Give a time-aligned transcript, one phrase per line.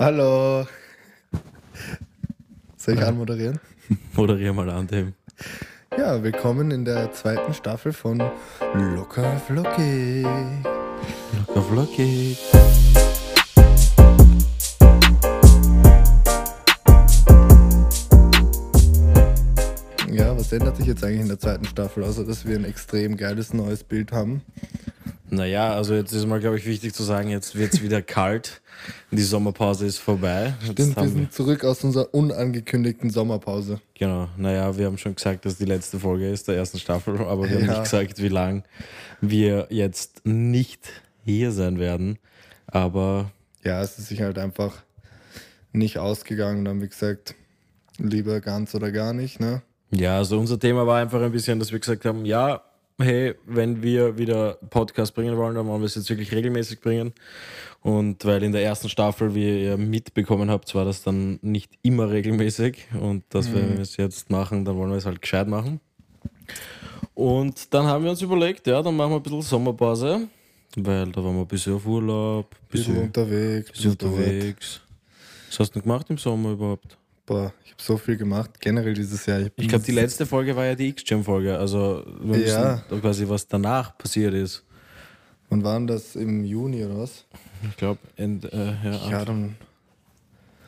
[0.00, 0.66] Hallo.
[2.78, 3.60] Soll ich anmoderieren?
[4.16, 5.12] Moderier mal an, Tim.
[5.94, 8.18] Ja, willkommen in der zweiten Staffel von
[8.74, 10.24] Locker Flockig.
[11.46, 12.38] Locker flockig.
[20.10, 23.18] Ja, was ändert sich jetzt eigentlich in der zweiten Staffel, außer dass wir ein extrem
[23.18, 24.40] geiles neues Bild haben?
[25.30, 28.60] Naja, also jetzt ist mal, glaube ich, wichtig zu sagen, jetzt wird es wieder kalt.
[29.10, 30.54] Die Sommerpause ist vorbei.
[30.62, 33.80] Stimmt, wir haben sind zurück aus unserer unangekündigten Sommerpause.
[33.94, 37.48] Genau, naja, wir haben schon gesagt, dass die letzte Folge ist der ersten Staffel, aber
[37.48, 37.70] wir haben Ja.
[37.72, 38.64] nicht gesagt, wie lang
[39.20, 40.88] wir jetzt nicht
[41.24, 42.18] hier sein werden.
[42.66, 43.30] Aber
[43.62, 44.82] Ja, es ist sich halt einfach
[45.72, 46.64] nicht ausgegangen.
[46.64, 47.34] Dann, wie gesagt,
[47.98, 49.62] lieber ganz oder gar nicht, ne?
[49.92, 52.62] ja, also unser Thema war einfach ein bisschen, dass wir gesagt haben, ja,
[53.02, 57.12] hey, wenn wir wieder Podcast bringen wollen, dann wollen wir es jetzt wirklich regelmäßig bringen.
[57.82, 62.10] Und weil in der ersten Staffel, wie ihr mitbekommen habt, war das dann nicht immer
[62.10, 62.88] regelmäßig.
[63.00, 65.80] Und dass wir es jetzt machen, dann wollen wir es halt gescheit machen.
[67.14, 70.28] Und dann haben wir uns überlegt, ja, dann machen wir ein bisschen Sommerpause,
[70.76, 74.80] weil da waren wir ein bisschen auf Urlaub, ein Bisschen bisschen, unterwegs, bisschen unterwegs.
[75.48, 76.96] Was hast du denn gemacht im Sommer überhaupt?
[77.30, 79.38] Boah, ich habe so viel gemacht, generell dieses Jahr.
[79.54, 81.56] Ich glaube, die letzte Folge war ja die X-Jam-Folge.
[81.56, 82.82] Also, Ja.
[82.90, 84.64] da quasi, was danach passiert ist.
[85.48, 86.16] Wann waren das?
[86.16, 87.26] Im Juni oder was?
[87.70, 88.26] Ich glaube, äh,
[88.82, 89.54] ja, Ja, dann.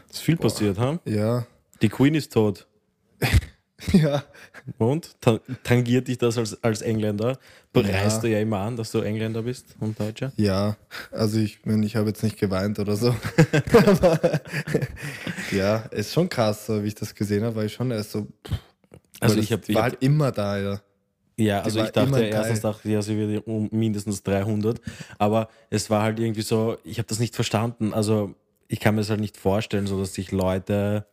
[0.09, 1.01] ist viel passiert, ha?
[1.05, 1.45] Ja.
[1.83, 2.65] Die Queen ist tot.
[3.92, 4.22] Ja.
[4.78, 5.20] Und?
[5.20, 7.38] Ta tangiert dich das als, als Engländer?
[7.72, 8.20] Bereist Ja.
[8.22, 10.33] du ja immer an, dass du Engländer bist und Deutscher?
[10.36, 10.77] Ja.
[11.11, 13.14] Also ich meine, ich habe jetzt nicht geweint oder so.
[13.86, 14.20] Aber
[15.53, 18.22] ja, ist schon krass, so wie ich das gesehen habe, war ich schon erst so.
[18.47, 18.55] pff,
[19.20, 20.80] Also weil ich das habe war halt immer da, ja.
[21.38, 24.80] Ja, also ich dachte erstens dachte ich, ja, sie wird um mindestens 300,
[25.19, 27.94] aber es war halt irgendwie so, ich habe das nicht verstanden.
[27.94, 28.34] Also
[28.69, 31.06] ich kann mir das halt nicht vorstellen, so dass sich Leute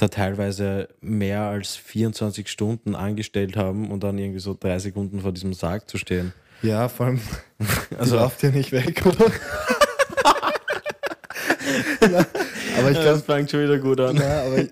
[0.00, 5.32] da teilweise mehr als 24 Stunden angestellt haben und dann irgendwie so drei Sekunden vor
[5.32, 6.32] diesem Sarg zu stehen.
[6.62, 7.20] Ja, vor allem,
[7.98, 9.26] Also- lauft ja nicht weg, oder?
[12.78, 14.16] aber ich glaube, das fängt schon wieder gut an.
[14.16, 14.70] Ja, aber ich,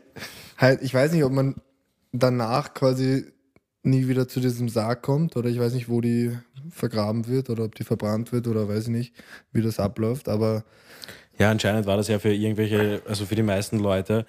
[0.56, 1.54] halt, ich weiß nicht, ob man
[2.12, 3.24] danach quasi
[3.82, 6.36] nie wieder zu diesem Sarg kommt oder ich weiß nicht, wo die
[6.70, 9.14] vergraben wird oder ob die verbrannt wird oder weiß ich nicht,
[9.52, 10.28] wie das abläuft.
[10.28, 10.64] Aber
[11.38, 14.26] Ja, anscheinend war das ja für irgendwelche, also für die meisten Leute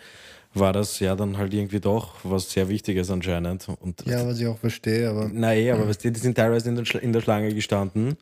[0.53, 3.67] war das ja dann halt irgendwie doch was sehr Wichtiges anscheinend.
[3.79, 6.69] Und ja, was ich auch verstehe, aber Na eh, aber weißt du, die sind teilweise
[6.69, 8.17] in der, Schla- in der Schlange gestanden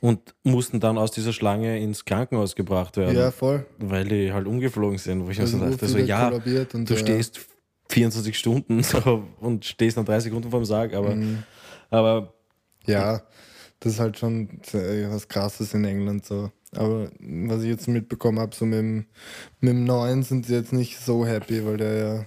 [0.00, 3.66] und mussten dann aus dieser Schlange ins Krankenhaus gebracht werden, ja, voll.
[3.78, 5.26] weil die halt umgeflogen sind.
[5.26, 6.96] Wo ich mir Also so dachte, so, ja, du ja.
[6.96, 7.40] stehst
[7.88, 11.42] 24 Stunden so, und stehst dann drei Sekunden vorm Sarg, aber, Mhm.
[11.90, 12.32] aber
[12.86, 13.22] Ja,
[13.80, 16.50] das ist halt schon was Krasses in England so.
[16.72, 19.06] Aber was ich jetzt mitbekommen habe, so mit dem,
[19.60, 22.26] mit dem Neuen sind sie jetzt nicht so happy, weil der ja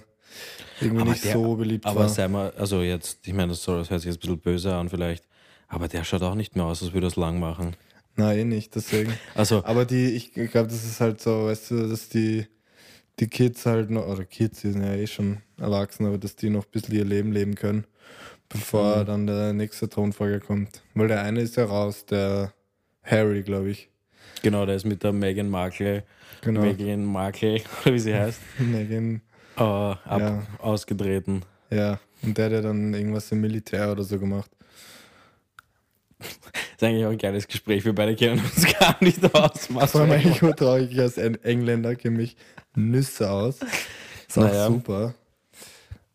[0.80, 2.08] irgendwie Aber nicht der- so beliebt aber war.
[2.08, 4.74] sei mal, also jetzt, ich meine, das, soll, das hört sich jetzt ein bisschen böse
[4.74, 5.24] an vielleicht,
[5.68, 7.76] aber der schaut auch nicht mehr aus, als würde es lang machen.
[8.16, 9.14] Nein, eh nicht, deswegen.
[9.34, 12.46] Also, Aber die, ich glaube, das ist halt so, weißt du, dass die,
[13.20, 16.50] die Kids halt noch, oder Kids, die sind ja eh schon erwachsen, aber dass die
[16.50, 17.86] noch ein bisschen ihr Leben leben können,
[18.52, 20.82] bevor dann der nächste Thronfolger kommt.
[20.94, 22.52] Weil der eine ist ja raus, der
[23.02, 23.88] Harry, glaube ich.
[24.42, 26.04] genau, der ist mit der Meghan Markle,
[26.42, 26.60] Genau.
[26.62, 29.22] Meghan Markle, oder wie sie heißt, Megan,
[29.56, 30.42] äh, ab, Ja.
[30.58, 31.42] ausgetreten.
[31.70, 31.98] ja.
[32.24, 34.48] Und der hat ja dann irgendwas im Militär oder so gemacht.
[36.20, 37.84] ist eigentlich auch ein geiles Gespräch.
[37.84, 39.68] Wir beide kennen uns gar nicht aus.
[39.74, 42.36] Was Vor allem eigentlich nur traurig, ich als Eng- Engländer kenne mich
[42.76, 43.58] Nüsse aus.
[44.28, 44.66] Ist auch Naja.
[44.68, 45.14] super.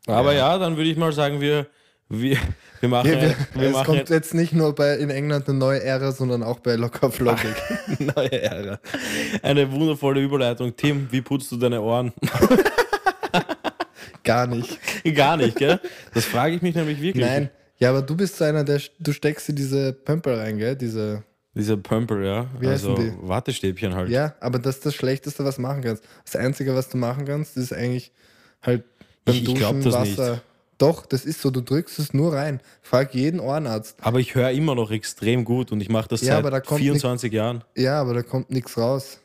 [0.05, 1.67] Aber ja, dann würde ich mal sagen, wir,
[2.09, 2.37] wir,
[2.79, 5.57] wir machen, Ja, wir, wir es machen kommt jetzt nicht nur bei in England eine
[5.57, 7.55] neue Ära, sondern auch bei Locker Flockig.
[7.99, 8.79] neue Ära.
[9.41, 10.75] Eine wundervolle Überleitung.
[10.75, 12.13] Tim, wie putzt du deine Ohren?
[14.23, 14.77] Gar nicht.
[15.15, 15.79] Gar nicht, gell?
[16.13, 17.25] Das frage ich mich nämlich wirklich.
[17.25, 17.49] Nein.
[17.79, 20.75] Ja, aber du bist so einer, der du steckst in diese Pömpel rein, gell?
[20.75, 21.23] Diese.
[21.53, 22.47] Diese Pumper, ja.
[22.59, 23.13] Wie heißen also die?
[23.21, 24.09] Wattestäbchen halt.
[24.09, 26.03] Ja, aber das ist das Schlechteste, was du machen kannst.
[26.23, 28.11] Das Einzige, was du machen kannst, ist eigentlich
[28.61, 28.83] halt
[29.25, 30.31] beim Ich- ich Duschen das Wasser.
[30.33, 30.41] nicht.
[30.77, 32.59] Doch, das ist so, du drückst es nur rein.
[32.81, 33.95] Frag jeden Ohrenarzt.
[34.01, 36.59] Aber ich höre immer noch extrem gut und ich mache das Ja, seit aber da
[36.59, 37.63] kommt 24 Jahren.
[37.75, 39.19] Ja, aber da kommt nichts raus.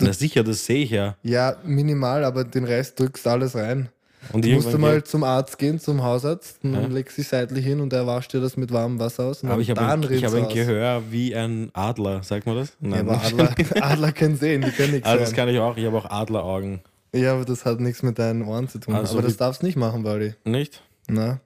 [0.00, 1.16] Na sicher, das sehe ich ja.
[1.22, 3.88] Ja, minimal, aber den Rest drückst du alles rein.
[4.32, 6.80] Und Du musst mal zum Arzt gehen, zum Hausarzt, und Ja.
[6.82, 9.42] dann legst dich seitlich hin und der wascht dir das mit warmem Wasser aus.
[9.42, 10.48] Und aber ich habe ein, ich habe ein.
[10.48, 12.72] Gehör wie ein Adler, sagt man das?
[12.80, 15.76] Ja, aber Adler, Adler können sehen, die können nichts Ah, das kann ich auch.
[15.76, 16.80] Ich habe auch Adleraugen.
[17.20, 18.94] Ja, aber das hat nichts mit deinen Ohren zu tun.
[18.94, 20.34] Also aber das darfst du nicht machen, Wally.
[20.44, 20.82] Nicht?
[21.08, 21.40] Na?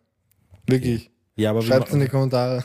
[0.67, 1.11] Wirklich.
[1.37, 2.65] Ja, aber wie, Schreib's in die Kommentare.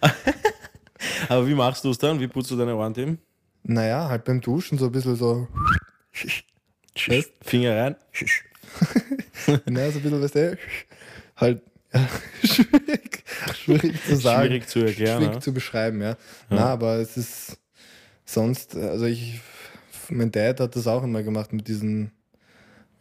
[1.28, 2.20] aber wie machst du es dann?
[2.20, 3.18] Wie putzt du deine Ohren, Tim?
[3.64, 5.48] naja, halt beim Duschen so ein bisschen so.
[7.06, 7.32] Weißt?
[7.42, 7.96] Finger rein.
[9.66, 10.58] naja, so ein bisschen, weißt du,
[11.36, 11.62] halt
[11.92, 12.08] ja,
[12.42, 13.24] schwierig,
[13.54, 14.46] schwierig zu sagen.
[14.46, 15.18] Schwierig zu erklären.
[15.18, 15.40] schwierig ja.
[15.40, 16.16] zu beschreiben, ja.
[16.50, 17.58] Na, aber es ist
[18.24, 19.40] sonst, also ich,
[20.10, 22.10] mein Dad hat das auch immer gemacht mit diesen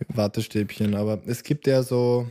[0.10, 2.28] Wattestäbchen, aber es gibt ja so,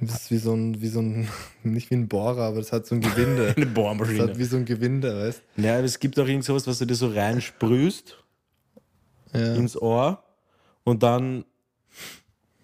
[0.00, 1.28] das ist wie so ein, wie so ein,
[1.62, 3.52] nicht wie ein Bohrer, aber das hat so ein Gewinde.
[3.56, 4.22] Eine Das Bohrmaschine.
[4.24, 6.84] hat wie so ein Gewinde, weißt Ja, aber es gibt auch irgend sowas, was du
[6.86, 8.16] dir so reinsprühst
[9.32, 9.38] du?
[9.38, 9.54] Ja.
[9.54, 10.22] ins Ohr
[10.84, 11.44] und dann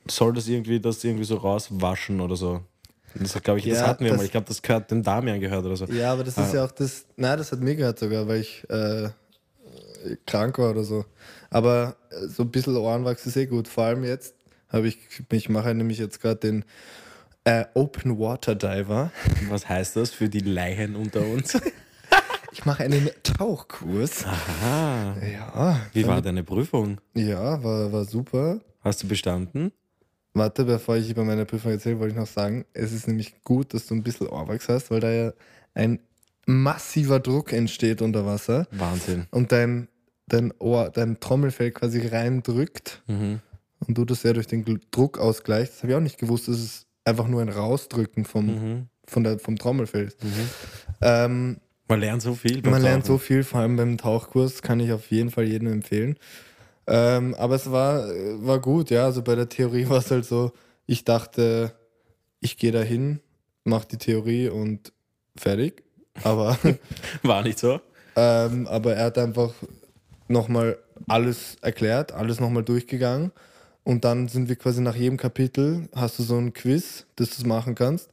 [0.09, 2.63] soll das irgendwie das irgendwie so rauswaschen oder so.
[3.15, 4.25] Das glaube ich, das Ja, hatten wir das- mal.
[4.25, 5.85] Ich glaube, das hat den Damian gehört oder so.
[5.87, 6.57] Ja, aber das ist Ah.
[6.57, 7.05] ja auch das.
[7.17, 9.11] Nein, das hat mir gehört sogar, weil ich äh,
[10.27, 11.05] krank war oder so.
[11.51, 13.69] Aber äh, so ein bisschen Ohrenwachs ist eh gut.
[13.69, 14.35] Vor allem jetzt
[14.69, 14.99] habe ich,
[15.31, 16.65] ich mache nämlich jetzt gerade den
[17.45, 19.11] äh, Open Water Diver.
[19.49, 21.59] Was heißt das für die Laien unter uns?
[22.55, 24.27] Ich mache einen Tauchkurs.
[24.27, 25.17] Aha.
[25.27, 25.81] Ja.
[25.95, 27.01] Wie war deine Prüfung?
[27.15, 28.61] Ja, war, war super.
[28.83, 29.73] Hast du bestanden?
[30.35, 33.73] Warte, bevor ich über meine Prüfung erzähle, wollte ich noch sagen, es ist nämlich gut,
[33.73, 35.33] dass du ein bisschen Ohrwachs hast, weil da ja
[35.73, 36.01] ein
[36.47, 38.67] massiver Druck entsteht unter Wasser.
[38.71, 39.27] Wahnsinn.
[39.31, 39.89] und dein,
[40.33, 43.41] dein Ohr, dein Trommelfell quasi reindrückt Mhm.
[43.87, 45.75] und du das ja durch den Druck ausgleichst.
[45.75, 48.87] Das habe ich auch nicht gewusst, das ist einfach nur ein Rausdrücken vom, Mhm.
[49.07, 50.11] von der, vom Trommelfell.
[50.23, 50.49] Mhm.
[51.01, 51.57] Ähm,
[51.89, 52.63] Man lernt so viel.
[52.63, 53.25] beim man lernt so Tauchen.
[53.27, 56.17] viel, vor allem beim Tauchkurs, kann ich auf jeden Fall jedem empfehlen.
[56.87, 58.07] Ähm, aber es war,
[58.45, 59.05] war gut, ja.
[59.05, 60.53] Also bei der Theorie war es halt so,
[60.87, 61.73] ich dachte,
[62.41, 63.21] ich gehe da hin,
[63.65, 64.93] mache die Theorie und
[65.37, 65.83] fertig.
[66.25, 66.59] Aber
[67.23, 67.81] War nicht so?
[68.17, 69.53] Ähm, aber er hat einfach
[70.33, 73.33] nochmal alles erklärt, alles nochmal durchgegangen.
[73.85, 77.47] Und dann sind wir quasi nach jedem Kapitel, hast du so ein Quiz, das du
[77.47, 78.11] machen kannst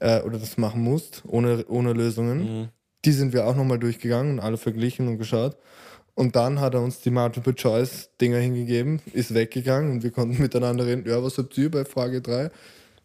[0.00, 2.38] äh, oder das machen musst, ohne, ohne Lösungen.
[2.60, 2.68] Mhm.
[3.04, 5.56] Die sind wir auch nochmal durchgegangen und alle verglichen und geschaut.
[6.14, 11.08] Und dann hat er uns die Multiple-Choice-Dinger hingegeben, ist weggegangen und wir konnten miteinander reden.
[11.08, 12.50] Ja, was habt ihr bei Frage 3?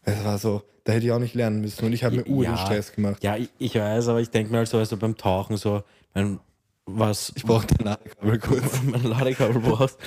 [0.02, 2.44] Es war so, da hätte ich auch nicht lernen müssen und ich habe mir Uhr
[2.44, 2.58] den Ja.
[2.58, 3.24] Stress gemacht.
[3.24, 5.84] Ja, ich, ich weiß, aber ich denke mir halt so, also beim Tauchen so,
[6.14, 6.40] mein,
[6.86, 8.82] was Ich brauche den Ladekabel kurz.
[8.84, 9.98] mein Ladekabel brauchst.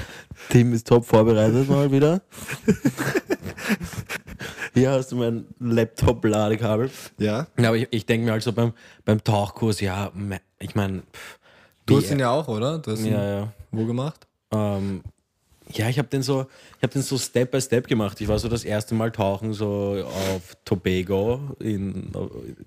[0.51, 2.23] Tim ist top vorbereitet mal wieder.
[4.75, 6.91] Hier hast du mein Laptop-Ladekabel.
[7.19, 7.47] Ja?
[7.59, 8.73] Ja, aber ich, ich denke mir also beim,
[9.05, 10.13] beim Tauchkurs, ja,
[10.59, 11.03] ich meine,
[11.87, 12.79] Du hast ihn ja auch, oder?
[12.79, 13.53] Du hast ihn ja, ja.
[13.71, 14.27] wo gemacht?
[14.53, 15.03] Ähm,
[15.73, 16.47] ja, ich habe den so,
[16.77, 18.21] ich habe den so Step by Step gemacht.
[18.21, 22.13] Ich war so das erste Mal tauchen so auf Tobago in,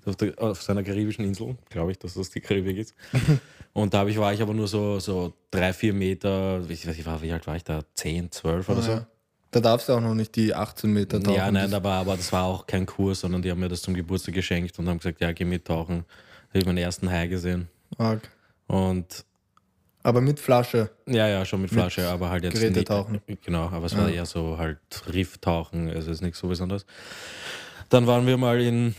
[0.04, 2.94] auf, der, auf seiner karibischen Insel, glaube ich, dass das die Karibik ist.
[3.72, 7.06] Und da ich, war ich aber nur so, so drei, vier Meter, ich weiß nicht,
[7.06, 7.82] war- wie alt war ich da?
[7.94, 8.90] Zehn, zwölf oder so.
[8.92, 9.06] Ja.
[9.52, 11.36] Da darfst du auch noch nicht die 18 Meter tauchen.
[11.36, 13.94] Ja, nein, aber, aber das war auch kein Kurs, sondern die haben mir das zum
[13.94, 16.04] Geburtstag geschenkt und haben gesagt, ja, geh mittauchen.
[16.06, 17.68] Da habe ich meinen ersten Hai gesehen.
[17.98, 18.28] Arg.
[18.68, 19.24] Und
[20.02, 20.90] Aber mit Flasche.
[21.06, 23.20] ja, ja, schon mit Flasche, aber halt jetzt Geräte tauchen.
[23.44, 24.78] Genau, aber es war eher so halt
[25.12, 26.86] Rifftauchen, also ist nichts so Besonderes.
[27.90, 28.94] Dann waren wir mal in,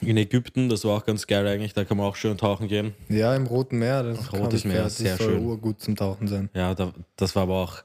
[0.00, 2.94] in Ägypten, das war auch ganz geil eigentlich, da kann man auch schön tauchen gehen.
[3.08, 4.02] Ja, im Roten Meer.
[4.02, 5.46] Das Rotes Meer, das sehr soll schön.
[5.46, 6.50] urgut zum Tauchen sein.
[6.52, 7.84] Ja, da, das war aber auch,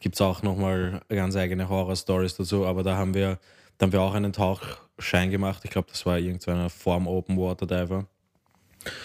[0.00, 3.38] gibt es auch nochmal ganz eigene Horror-Stories dazu, aber da haben wir,
[3.76, 5.62] da haben wir auch einen Tauchschein gemacht.
[5.64, 8.06] Ich glaube, das war irgendeiner Form Open Water Diver.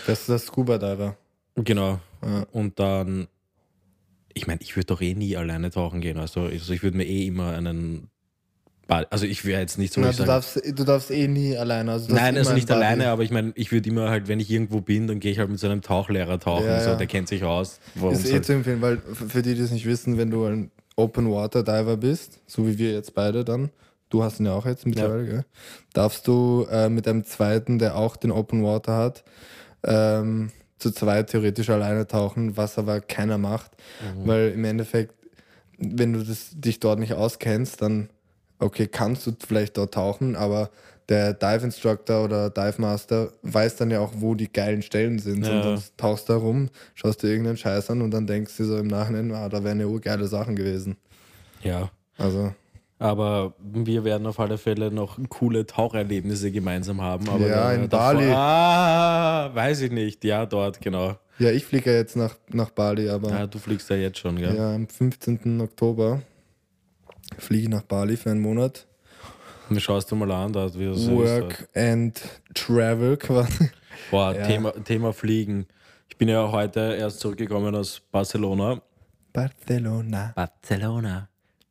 [0.06, 1.18] Das ist das Scuba Diver.
[1.64, 2.00] Genau.
[2.24, 2.46] Ja.
[2.52, 3.28] Und dann,
[4.34, 6.18] ich meine, ich würde doch eh nie alleine tauchen gehen.
[6.18, 8.10] Also, also ich würde mir eh immer einen,
[8.88, 11.58] Bad- also ich wäre jetzt nicht so, ich du, sagen, darfst, du darfst eh nie
[11.58, 11.92] alleine.
[11.92, 14.82] Also Nein, also nicht alleine, aber ich meine, ich würde immer halt, wenn ich irgendwo
[14.82, 16.66] bin, dann gehe ich halt mit so einem Tauchlehrer tauchen.
[16.66, 16.96] Ja, so, ja.
[16.96, 17.80] der kennt sich aus.
[18.12, 21.30] Ist eh zu empfehlen, weil für die, die es nicht wissen, wenn du ein Open
[21.32, 23.70] Water Diver bist, so wie wir jetzt beide dann,
[24.10, 25.46] du hast ihn ja auch jetzt mittlerweile, gell?
[25.94, 29.24] darfst du äh, mit einem zweiten, der auch den Open Water hat,
[29.84, 34.28] ähm, zu zweit theoretisch alleine tauchen, was aber keiner macht, Mhm.
[34.28, 35.14] weil im Endeffekt,
[35.78, 38.10] wenn du das, dich dort nicht auskennst, dann
[38.60, 40.70] okay, kannst du vielleicht dort tauchen, aber
[41.10, 45.46] der Dive Instructor oder Dive Master weiß dann ja auch, wo die geilen Stellen sind.
[45.46, 45.52] Ja.
[45.58, 48.78] Und dann tauchst da rum, schaust dir irgendeinen Scheiß an und dann denkst du so
[48.78, 50.98] im Nachhinein, ah, da wären ja urgeile Sachen gewesen.
[51.64, 51.90] Ja.
[52.18, 52.54] Also,
[53.00, 57.30] Aber wir werden auf alle Fälle noch coole Taucherlebnisse gemeinsam haben.
[57.30, 58.32] Aber Ja, in davor- Bali.
[58.34, 60.24] Ah, weiß ich nicht.
[60.24, 61.16] Ja, dort, genau.
[61.38, 64.38] ja, ich fliege ja jetzt nach, nach Bali, aber Ja, du fliegst ja jetzt schon,
[64.38, 64.56] gell?
[64.56, 65.62] ja, am 15.
[65.62, 66.22] Oktober
[67.38, 68.88] fliege ich nach Bali für einen Monat.
[69.70, 71.12] Und schaust du mal an, da wie das ist.
[71.12, 72.20] Work and
[72.56, 73.70] Travel quasi.
[74.10, 74.48] Boah, Ja.
[74.48, 75.68] Thema, Thema Fliegen.
[76.10, 78.82] Ich bin ja heute erst zurückgekommen aus Barcelona.
[79.34, 80.32] Barcelona.
[80.36, 81.30] Barcelona.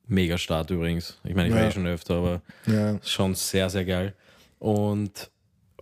[0.08, 1.18] Mega Start übrigens.
[1.24, 1.68] Ich meine, ich war Ja.
[1.68, 4.14] eh schon öfter, aber Ja, schon sehr, sehr geil.
[4.58, 5.30] Und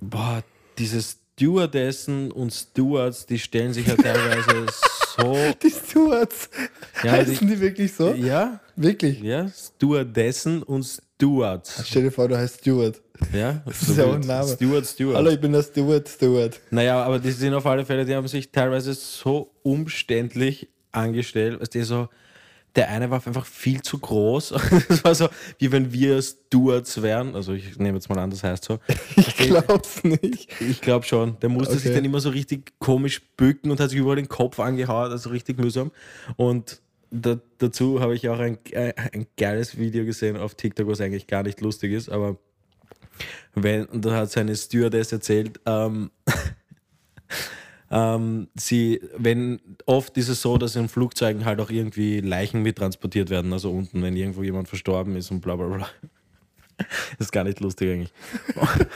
[0.00, 0.42] boah,
[0.78, 4.66] dieses Stewardessen und Stewards, die stellen sich ja teilweise
[5.16, 5.52] so.
[5.62, 6.48] Die Stewards.
[7.02, 8.14] Ja, Heißen die, die wirklich so?
[8.14, 9.20] ja, Wirklich?
[9.20, 11.82] ja, Stewardessen und Stewards.
[11.86, 13.00] Stell dir vor, du heißt Stewart.
[13.32, 14.48] Ja, Das ist ja auch ein Name.
[14.48, 15.16] Steward, Steward.
[15.16, 16.60] Hallo, ich bin der Stewart, Stewart.
[16.70, 21.70] Naja, aber die sind auf alle Fälle, die haben sich teilweise so umständlich angestellt, dass
[21.70, 22.08] die so,
[22.76, 24.52] der eine war einfach viel zu groß.
[24.88, 25.28] Es war so,
[25.58, 27.34] wie wenn wir Stewards wären.
[27.34, 28.78] Also ich nehme jetzt mal an, das heißt so.
[29.16, 30.50] Ich glaub's nicht.
[30.60, 31.38] Ich glaube schon.
[31.40, 31.94] Der musste sich Okay.
[31.96, 35.58] dann immer so richtig komisch bücken und hat sich überall den Kopf angehauen, also richtig
[35.58, 35.92] mühsam.
[36.36, 41.28] Und da, dazu habe ich auch ein, ein geiles Video gesehen auf TikTok, was eigentlich
[41.28, 42.36] gar nicht lustig ist, aber
[43.54, 46.10] wenn, und da hat seine Stewardess erzählt, ähm,
[47.94, 53.30] ähm, sie, wenn oft ist es so, dass in Flugzeugen halt auch irgendwie Leichen mittransportiert
[53.30, 55.86] werden, also unten, wenn irgendwo jemand verstorben ist und bla bla bla.
[57.20, 58.12] Ist gar nicht lustig eigentlich.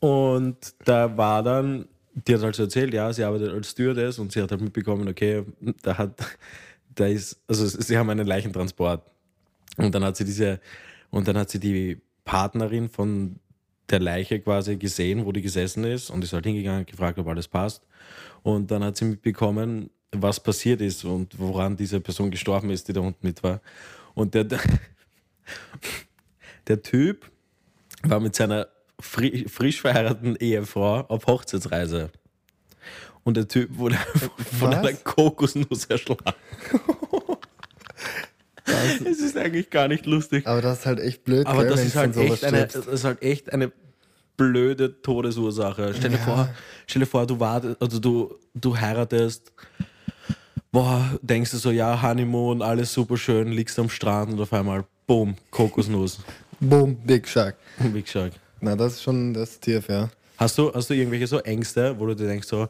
[0.00, 0.56] Und
[0.86, 4.50] da war dann, die hat halt erzählt, ja, sie arbeitet als Stewardess und sie hat
[4.50, 5.44] halt mitbekommen, okay,
[5.82, 6.12] da hat,
[6.94, 9.02] da ist, also sie haben einen Leichentransport.
[9.76, 10.60] Und dann hat sie diese,
[11.10, 13.38] und dann hat sie die Partnerin von
[13.90, 17.48] der Leiche quasi gesehen, wo die gesessen ist und ist halt hingegangen, gefragt, ob alles
[17.48, 17.82] passt.
[18.42, 22.92] Und dann hat sie mitbekommen, was passiert ist und woran diese Person gestorben ist, die
[22.92, 23.60] da unten mit war.
[24.14, 24.44] Und der,
[26.66, 27.30] der Typ
[28.02, 28.68] war mit seiner
[29.00, 32.10] fri frisch verheirateten Ehefrau auf Hochzeitsreise.
[33.24, 33.96] Und der Typ wurde
[34.58, 34.78] von Was?
[34.78, 36.34] einer Kokosnuss erschlagen.
[39.04, 40.46] Es ist eigentlich gar nicht lustig.
[40.46, 43.22] Aber das ist halt echt blöd, Aber das ist halt echt eine, das ist halt
[43.22, 43.72] echt eine
[44.36, 45.94] blöde Todesursache.
[45.96, 46.22] Stell dir Ja.
[46.24, 46.48] vor,
[46.86, 49.52] stell dir vor, du wartest, also du, du heiratest,
[50.70, 54.84] boah, denkst du so, ja, Honeymoon, alles super schön, liegst am Strand und auf einmal,
[55.06, 56.20] boom, Kokosnuss.
[56.60, 57.56] Boom, Big Shark.
[57.78, 58.38] Wie gesagt.
[58.60, 60.10] Na, das ist schon das ist tief, ja.
[60.36, 62.68] Hast du, hast du irgendwelche so Ängste, wo du dir denkst, so,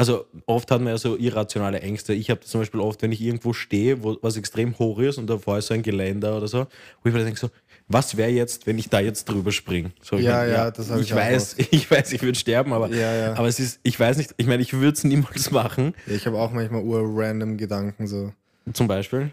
[0.00, 2.14] also oft hat man ja so irrationale Ängste.
[2.14, 5.26] Ich habe zum Beispiel oft, wenn ich irgendwo stehe, wo was extrem hoch ist und
[5.28, 6.66] davor ist so ein Geländer oder so,
[7.02, 7.50] wo ich mir denke, so,
[7.86, 9.90] was wäre jetzt, wenn ich da jetzt drüber springe?
[10.00, 12.38] So, ich Ja, mein, ja, das hab ich ich auch weiß, ich weiß, ich würde
[12.38, 13.34] sterben, aber, Ja, ja.
[13.34, 16.26] aber es ist, ich weiß nicht, ich meine, ich würde es niemals machen, ja ich
[16.26, 18.32] habe auch manchmal ur-random Gedanken so.
[18.72, 19.32] zum Beispiel.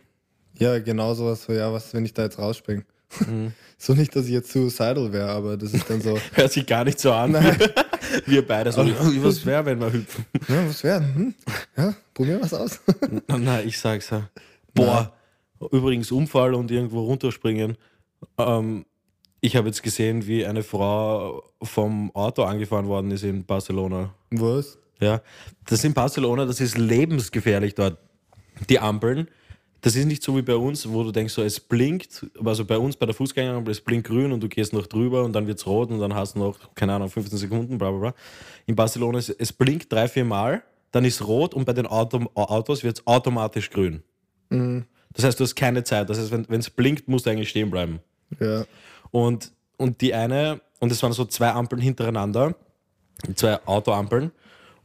[0.60, 2.84] Ja, genau sowas so, ja, was, wenn ich da jetzt rausspringe?
[3.26, 3.54] Mhm.
[3.78, 6.84] so nicht, dass ich jetzt suicidal wäre, aber das ist dann so, Hört sich gar
[6.84, 7.38] nicht so an.
[8.26, 8.82] Wir beide so,
[9.24, 10.26] was wäre, wenn wir hüpfen?
[10.48, 11.16] ja, was werden?
[11.16, 11.36] Hm?
[11.76, 12.80] Ja, probier was aus.
[13.28, 14.30] Nein, ich sag's ja.
[14.74, 15.14] Boah,
[15.72, 17.78] übrigens Unfall und irgendwo runterspringen.
[18.38, 18.86] Ähm,
[19.42, 24.14] ich habe jetzt gesehen, wie eine Frau vom Auto angefahren worden ist in Barcelona.
[24.32, 24.78] was?
[25.00, 25.22] Ja,
[25.66, 27.98] das in Barcelona, das ist lebensgefährlich dort.
[28.70, 29.28] Die Ampeln,
[29.82, 32.78] das ist nicht so wie bei uns, wo du denkst, so es blinkt, also bei
[32.78, 35.66] uns bei der Fußgängerampel, es blinkt grün und du gehst noch drüber und dann wird's
[35.66, 38.14] rot und dann hast du noch, keine Ahnung, 15 Sekunden, bla bla bla.
[38.66, 42.26] In Barcelona ist es blinkt drei, vier Mal, dann ist rot und bei den Auto,
[42.34, 44.02] Autos wird es automatisch grün.
[45.14, 46.10] Das heißt, du hast keine Zeit.
[46.10, 48.00] Das heißt, wenn es blinkt, musst du eigentlich stehen bleiben.
[48.40, 48.66] Ja.
[49.12, 52.56] Und, und die eine, und es waren so zwei Ampeln hintereinander,
[53.36, 54.32] zwei Autoampeln,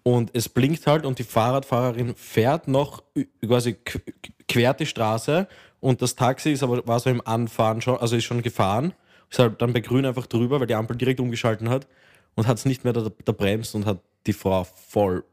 [0.02, 3.02] und es blinkt halt und die Fahrradfahrerin fährt noch
[3.44, 4.00] quasi qu-
[4.49, 5.47] quert die Straße
[5.80, 8.94] und das Taxi ist aber war so im Anfahren schon, also ist schon gefahren,
[9.30, 11.87] ist halt dann bei Grün einfach drüber, weil die Ampel direkt umgeschalten hat
[12.35, 15.25] und hat es nicht mehr da, da bremst und hat die Frau voll,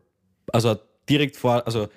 [0.52, 1.88] also hat direkt vor, also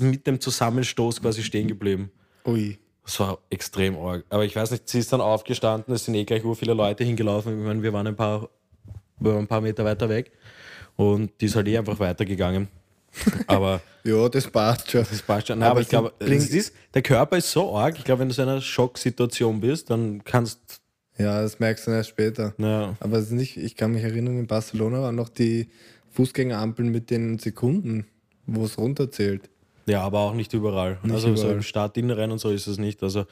[0.00, 2.10] mit dem Zusammenstoß quasi stehen geblieben.
[2.46, 2.78] Ui.
[3.04, 4.24] Das war extrem arg.
[4.28, 7.02] Aber ich weiß nicht, sie ist dann aufgestanden, es sind eh gleich ur viele Leute
[7.02, 7.58] hingelaufen.
[7.58, 8.48] Ich meine, wir waren ein paar,
[9.20, 10.32] waren ein paar Meter weiter weg
[10.96, 12.68] und die ist halt eh einfach weitergegangen.
[13.46, 15.00] Aber Ja, das passt schon.
[15.08, 15.58] das passt schon.
[15.58, 17.98] Nein, aber, Aber ich glaube, ist, der Körper ist so arg.
[17.98, 20.80] Ich glaube, wenn du in einer Schocksituation bist, dann kannst
[21.18, 22.54] Ja, das merkst du erst später.
[22.58, 25.68] ja, Aber es ist nicht, ich kann mich erinnern, in Barcelona waren noch die
[26.12, 28.06] Fußgängerampeln mit den Sekunden,
[28.46, 29.50] wo es runterzählt.
[29.86, 30.98] ja, aber auch nicht überall.
[31.02, 31.56] Nicht also so überall.
[31.56, 33.02] im Stadtinneren und so ist es nicht.
[33.02, 33.26] Also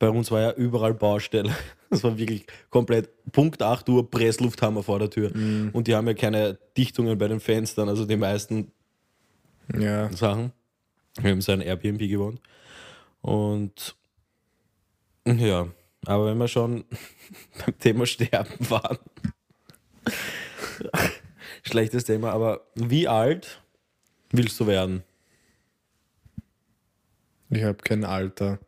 [0.00, 1.54] bei uns war ja überall Baustelle.
[1.92, 5.36] Das war wirklich komplett Punkt 8 Uhr Presslufthammer vor der Tür.
[5.36, 5.70] Mhm.
[5.72, 8.70] Und die haben ja keine Dichtungen bei den Fenstern, also die meisten
[9.76, 10.08] Ja.
[10.12, 10.52] Sachen.
[11.20, 12.40] Wir haben so ein Airbnb gewohnt.
[13.22, 13.96] Und
[15.26, 15.66] ja,
[16.06, 16.84] aber wenn wir schon
[17.66, 18.98] beim Thema Sterben waren,
[21.64, 23.60] schlechtes Thema, aber wie alt
[24.30, 25.02] willst du werden?
[27.48, 28.60] Ich habe kein Alter.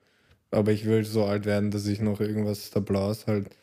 [0.53, 3.49] Aber ich will so alt werden, dass ich noch irgendwas der Blaus halt.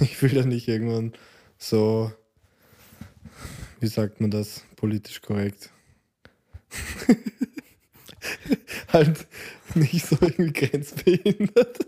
[0.00, 1.12] Ich will da nicht irgendwann
[1.58, 2.12] so.
[3.80, 4.62] Wie sagt man das?
[4.76, 5.70] Politisch korrekt.
[8.92, 9.26] halt
[9.74, 11.78] nicht so irgendwie grenzbehindert.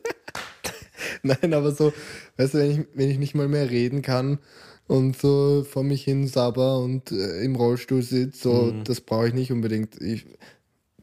[1.22, 1.92] Nein, aber so,
[2.36, 4.38] weißt du, wenn ich, wenn ich nicht mal mehr reden kann
[4.86, 8.84] und so vor mich hin sabber und äh, im Rollstuhl sitze, so, Mhm.
[8.84, 10.00] das brauche ich nicht unbedingt.
[10.00, 10.26] Ich,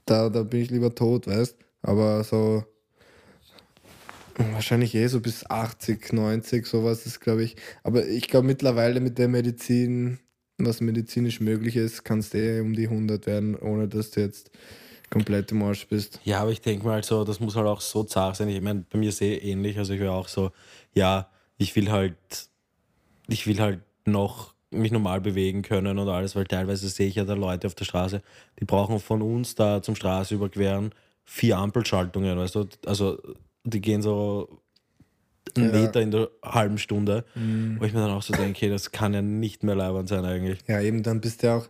[0.06, 2.64] da, da bin ich lieber tot, weißt Aber so
[4.38, 7.56] wahrscheinlich eh so bis 80, 90, sowas ist, glaube ich.
[7.84, 10.20] Aber ich glaube mittlerweile mit der Medizin,
[10.58, 14.52] was medizinisch möglich ist, kannst du eh um die 100 werden, ohne dass du jetzt
[15.10, 16.20] komplett im Arsch bist.
[16.24, 18.50] Ja, aber ich denke mal so, das muss halt auch so zart sein.
[18.50, 19.78] Ich meine, bei mir ist eh ähnlich.
[19.78, 20.52] Also ich wäre auch so,
[20.94, 22.16] ja, ich will halt,
[23.28, 27.24] ich will halt noch mich normal bewegen können und alles, weil teilweise sehe ich ja
[27.24, 28.22] da Leute auf der Straße,
[28.60, 30.92] die brauchen von uns da zum Straße überqueren
[31.24, 32.68] vier Ampelschaltungen, weißt du?
[32.86, 33.18] Also
[33.66, 34.62] die gehen so
[35.58, 35.82] einen Ja.
[35.82, 39.14] Meter in der halben Stunde, wo ich mir dann auch so denke, okay, das kann
[39.14, 40.60] ja nicht mehr leibend sein eigentlich.
[40.68, 41.68] Ja, eben, dann bist du ja auch,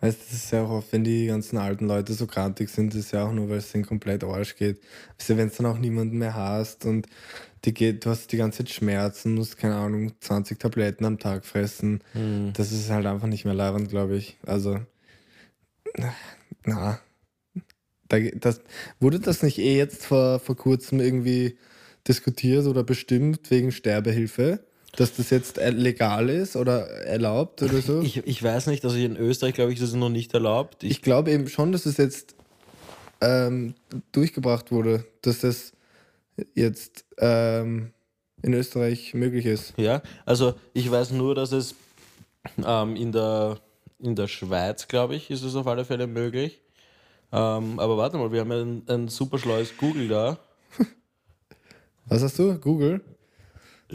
[0.00, 2.92] weißt du, das ist ja auch oft, wenn die ganzen alten Leute so krantig sind,
[2.92, 4.80] das ist ja auch nur, weil es denen komplett Arsch geht.
[5.18, 7.06] Weißt du, wenn es dann auch niemanden mehr hast und
[7.64, 11.44] die geht, du hast die ganze Zeit Schmerzen, musst, keine Ahnung, 20 Tabletten am Tag
[11.44, 12.00] fressen,
[12.54, 14.38] das ist halt einfach nicht mehr leibend, glaube ich.
[14.46, 14.78] Also,
[16.64, 16.98] na,
[18.10, 18.60] da, das,
[18.98, 21.56] wurde das nicht eh jetzt vor, vor kurzem irgendwie
[22.06, 24.60] diskutiert oder bestimmt wegen Sterbehilfe?
[24.96, 28.02] Dass das jetzt legal ist oder erlaubt oder so?
[28.02, 30.82] Ich, ich weiß nicht, also in Österreich glaube ich, ist es noch nicht erlaubt.
[30.82, 32.34] Ich, Ich glaube eben schon, dass es jetzt
[33.20, 33.74] ähm,
[34.10, 35.72] durchgebracht wurde, dass das
[36.54, 37.92] jetzt ähm,
[38.42, 39.74] in Österreich möglich ist.
[39.76, 41.76] Ja, also ich weiß nur, dass es
[42.66, 43.60] ähm, in, der,
[44.00, 46.60] in der Schweiz, glaube ich, ist es auf alle Fälle möglich.
[47.32, 50.38] Ähm, aber warte mal, wir haben ja ein, ein super schlaues Google da.
[52.06, 52.58] Was hast du?
[52.58, 53.02] Google?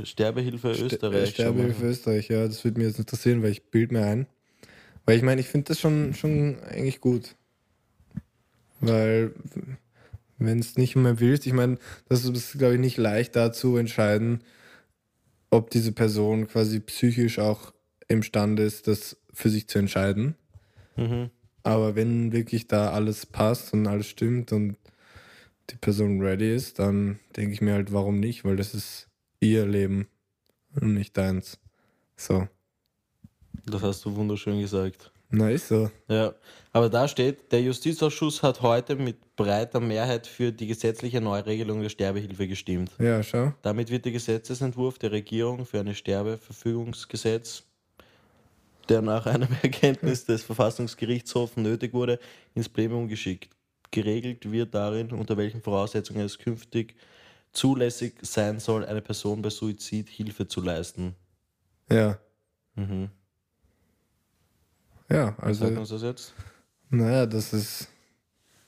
[0.03, 1.29] Sterbehilfe Österreich.
[1.29, 1.85] schau Sterbehilfe.
[1.85, 4.27] Österreich, ja, das würde mich jetzt interessieren, weil ich bild mir ein.
[5.05, 7.35] Weil ich meine, ich finde das schon, schon eigentlich gut.
[8.79, 9.33] Weil,
[10.37, 11.77] wenn es nicht mehr willst, ich meine,
[12.09, 14.43] das ist, glaube ich, nicht leicht da zu entscheiden,
[15.49, 17.73] ob diese Person quasi psychisch auch
[18.07, 20.35] imstande ist, das für sich zu entscheiden.
[20.95, 21.29] Mhm.
[21.65, 24.77] Aber wenn wirklich da alles passt und alles stimmt und
[25.71, 28.45] die Person ready ist, dann denke ich mir halt, warum nicht?
[28.45, 29.07] Weil das ist
[29.39, 30.07] ihr Leben
[30.79, 31.57] und nicht deins.
[32.15, 32.47] So.
[33.65, 35.11] Das hast du wunderschön gesagt.
[35.31, 35.89] Na, ist so.
[36.07, 36.35] Ja,
[36.71, 41.89] aber da steht, der Justizausschuss hat heute mit breiter Mehrheit für die gesetzliche Neuregelung der
[41.89, 42.91] Sterbehilfe gestimmt.
[42.99, 43.55] Ja, schau.
[43.63, 47.63] Damit wird der Gesetzesentwurf der Regierung für ein Sterbeverfügungsgesetz,
[48.89, 52.19] der nach einem Erkenntnis des Verfassungsgerichtshofs nötig wurde,
[52.53, 53.49] ins Plenum geschickt.
[53.91, 56.95] Geregelt wird darin, unter welchen Voraussetzungen es künftig
[57.51, 61.15] zulässig sein soll, einer Person bei Suizid Hilfe zu leisten.
[61.89, 62.19] Ja.
[62.75, 63.09] Mhm.
[65.09, 66.33] Ja, Was sagt also, uns das jetzt?
[66.89, 67.87] naja, dass es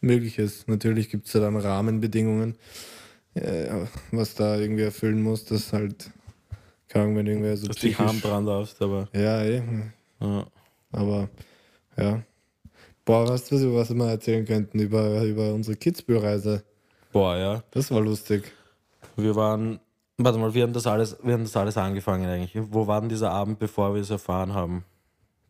[0.01, 0.67] möglich ist.
[0.67, 2.55] Natürlich gibt es ja dann Rahmenbedingungen,
[3.33, 6.11] äh, was da irgendwie erfüllen muss, dass halt,
[6.87, 9.09] keine Ahnung, wenn irgendwer so Dass du die Hand dran darfst, aber.
[9.13, 9.61] Ja, eh.
[10.19, 10.45] Ja.
[10.91, 11.29] Aber
[11.97, 12.21] ja.
[13.05, 16.63] Boah, weißt du, was wir mal erzählen könnten über, über unsere Kitzbühel-Reise?
[17.11, 17.63] Boah, ja.
[17.71, 18.51] Das war lustig.
[19.15, 19.79] Wir waren,
[20.17, 22.51] warte mal, wir haben das alles, wir haben das alles angefangen eigentlich.
[22.71, 24.83] Wo war denn dieser Abend, bevor wir es erfahren haben?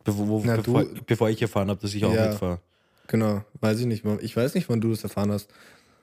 [0.03, 2.27] Bevor, wo, Na, bevor, du- bevor ich erfahren habe, dass ich auch Ja.
[2.29, 2.59] mitfahre.
[3.07, 4.03] Genau, weiß ich nicht.
[4.21, 5.49] Ich weiß nicht, wann du das erfahren hast.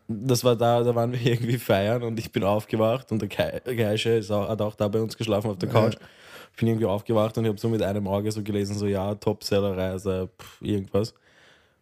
[0.07, 4.23] Das war da, da waren wir irgendwie feiern und ich bin aufgewacht und der Geische
[4.23, 5.97] hat auch da bei uns geschlafen auf der Couch.
[6.53, 9.15] Ich bin irgendwie aufgewacht und ich habe so mit einem Auge so gelesen, so ja,
[9.15, 10.29] Topseller-Reise,
[10.61, 11.15] irgendwas.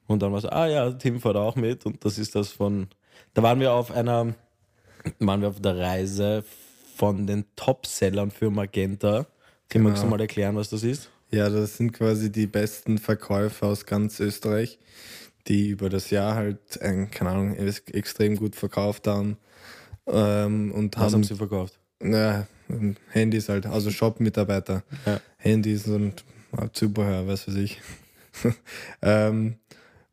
[0.07, 2.89] Und dann war so, ah ja, Tim fährt auch mit und das ist das von,
[3.35, 4.35] da waren wir auf einer,
[5.19, 6.45] waren wir auf der Reise
[6.97, 9.27] von den Topsellern für Magenta.
[9.69, 10.17] Tim, magst du Genau.
[10.17, 11.11] mal erklären, was das ist?
[11.31, 14.79] Ja, das sind quasi die besten Verkäufer aus ganz Österreich,
[15.48, 19.37] die über das Jahr halt, äh, keine Ahnung, ex- extrem gut verkauft haben.
[20.07, 21.78] Ähm, und Was haben haben sie verkauft?
[22.02, 22.46] Ja,
[23.11, 24.83] Handys halt, also Shop-Mitarbeiter.
[25.07, 25.20] Ja.
[25.37, 26.24] Handys und
[26.57, 27.81] äh, Zubehör, was weiß ich.
[29.02, 29.57] ähm,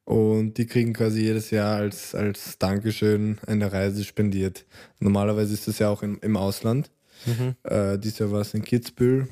[0.05, 4.65] und die kriegen quasi jedes Jahr als, als Dankeschön eine Reise spendiert.
[4.99, 6.89] Normalerweise ist das ja auch im, im Ausland.
[7.25, 7.55] Mhm.
[7.63, 9.27] Äh, dieses Jahr war es in Kitzbühel.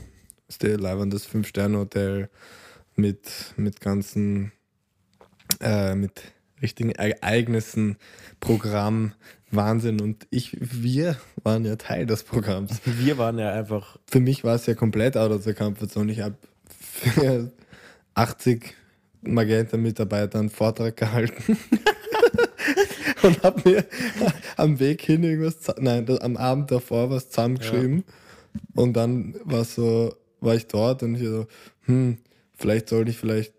[0.45, 2.29] Das ist der leibendes Fünf-Sterne-Hotel
[2.95, 4.51] mit, mit ganzen,
[5.61, 6.21] äh, mit
[6.61, 7.97] richtigen Ereignissen,
[8.39, 9.13] Programm,
[9.51, 10.01] Wahnsinn.
[10.01, 12.81] Und ich, wir waren ja Teil des Programms.
[12.85, 16.11] Wir waren ja einfach, Für mich war es ja komplett out of the comfort zone.
[16.11, 16.35] Ich habe
[16.79, 17.51] für
[18.15, 18.73] 80
[19.21, 21.57] Magenta-Mitarbeiter einen Vortrag gehalten.
[23.23, 23.85] und habe mir
[24.57, 28.03] am Weg hin irgendwas, nein, das- am Abend davor was zusammengeschrieben.
[28.73, 31.47] Und dann war so, war ich dort und ich so,
[31.85, 32.17] hm,
[32.55, 33.53] vielleicht sollte ich vielleicht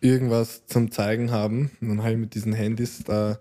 [0.00, 1.70] irgendwas zum Zeigen haben.
[1.80, 3.38] Und dann habe ich mit diesen Handys da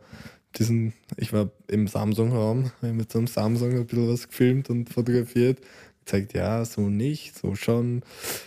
[0.57, 4.89] diesen, ich war im Samsung-Raum, habe mit so einem Samsung ein bisschen was gefilmt und
[4.89, 5.59] fotografiert,
[6.03, 8.01] gezeigt, ja, so nicht, so schon.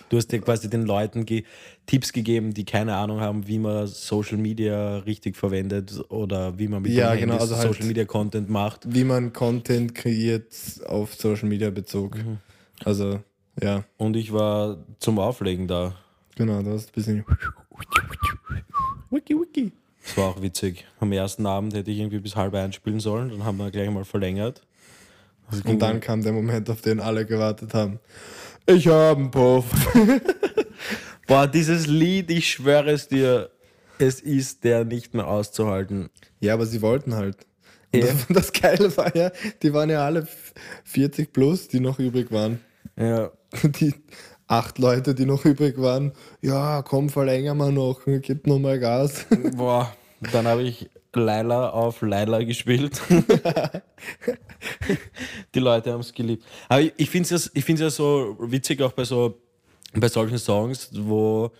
[0.08, 1.44] Du hast dir quasi den Leuten ge
[1.86, 6.82] Tipps gegeben, die keine Ahnung haben, wie man Social Media richtig verwendet oder wie man
[6.82, 8.80] mit Ja, genau, Handys also halt- Social Media Content macht.
[8.92, 10.46] Wie man Content kreiert
[10.86, 12.16] auf Social Media Bezug.
[12.16, 12.38] Mhm.
[12.84, 13.20] Also,
[13.62, 15.94] ja, Und ich war zum Auflegen da.
[16.34, 17.24] genau, das ist ein bisschen.
[19.10, 19.72] Wiki, wiki.
[20.04, 20.86] Das war auch witzig.
[21.00, 23.90] Am ersten Abend hätte ich irgendwie bis halb eins spielen sollen, dann haben wir gleich
[23.90, 24.62] mal verlängert.
[25.50, 28.00] Ging Und dann kam der Moment, auf den alle gewartet haben.
[28.66, 29.66] Ich habe einen Puff.
[31.26, 33.50] Boah, dieses Lied, ich schwöre es dir,
[33.98, 36.08] es ist der nicht mehr auszuhalten.
[36.40, 37.46] Ja, aber sie wollten halt.
[37.92, 39.30] Und das, das Geile war ja,
[39.62, 40.26] die waren ja alle
[40.84, 42.60] 40 plus, die noch übrig waren.
[42.96, 43.30] Ja,
[43.62, 43.94] Die
[44.52, 46.12] acht Leute, die noch übrig waren.
[46.42, 49.24] Ja, komm, verlängern wir noch, gib noch mal Gas.
[49.56, 49.90] boah,
[50.32, 53.00] dann habe ich Laila auf Laila gespielt.
[55.54, 56.44] Die Leute haben es geliebt.
[56.68, 59.40] Aber ich, ich finde es ich find's ja so witzig auch bei so
[59.94, 61.50] bei solchen Songs, wo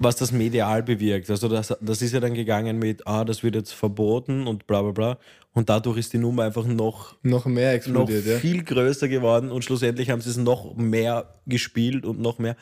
[0.00, 1.30] was das medial bewirkt.
[1.30, 4.80] Also das, das ist ja dann gegangen mit, ah, das wird jetzt verboten und bla
[4.82, 5.18] bla bla.
[5.52, 8.38] Und dadurch ist die Nummer einfach noch noch mehr noch explodiert, ja.
[8.38, 12.56] viel größer geworden und schlussendlich haben sie es noch mehr gespielt und noch mehr.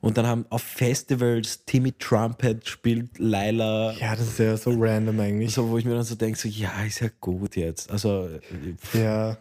[0.00, 5.18] Und dann haben auf Festivals Timmy Trumpet spielt Laila, Ja, das ist ja so random
[5.18, 5.52] eigentlich.
[5.52, 7.90] so, wo ich mir dann so denke, so, ja, ist ja gut jetzt.
[7.90, 8.28] Also,
[8.94, 9.38] äh, Ja.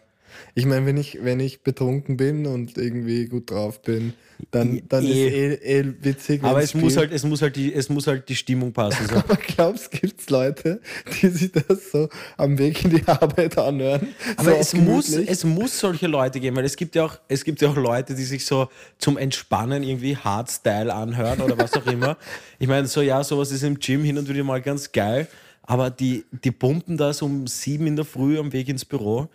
[0.54, 4.14] Ich meine, wenn ich, wenn ich betrunken bin und irgendwie gut drauf bin,
[4.52, 5.54] dann, dann Eh.
[5.54, 6.44] ist eh, eh witzig.
[6.44, 9.08] aber es muss, halt, es, muss halt die, es muss halt die Stimmung passen.
[9.08, 9.16] So.
[9.16, 10.82] Aber glaubst du, gibt es Leute,
[11.22, 14.10] die sich das so am Weg in die Arbeit anhören?
[14.38, 17.44] Aber so es, muss, es muss solche Leute geben, weil es gibt, ja auch, es
[17.44, 18.68] gibt ja auch Leute, die sich so
[18.98, 22.18] zum Entspannen irgendwie Hardstyle anhören oder was auch immer.
[22.58, 25.28] Ich meine, so ja, sowas ist im Gym hin und wieder mal ganz geil,
[25.64, 29.30] aber die, die pumpen das um sieben in der Früh am Weg ins Büro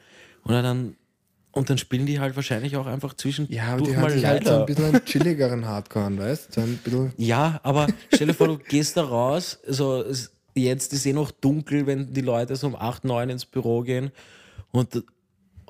[0.45, 0.97] und dann,
[1.53, 4.47] und dann spielen die halt wahrscheinlich auch einfach zwischendurch Ja, aber die mal sich halt
[4.47, 6.91] so ein bisschen einen chilligeren Hardcore an, weißt du?
[6.91, 7.11] So.
[7.17, 11.87] Ja, aber stell dir vor, du gehst da raus, es, jetzt ist eh noch dunkel,
[11.87, 14.11] wenn die Leute so um 8, 9 ins Büro gehen
[14.73, 15.03] und,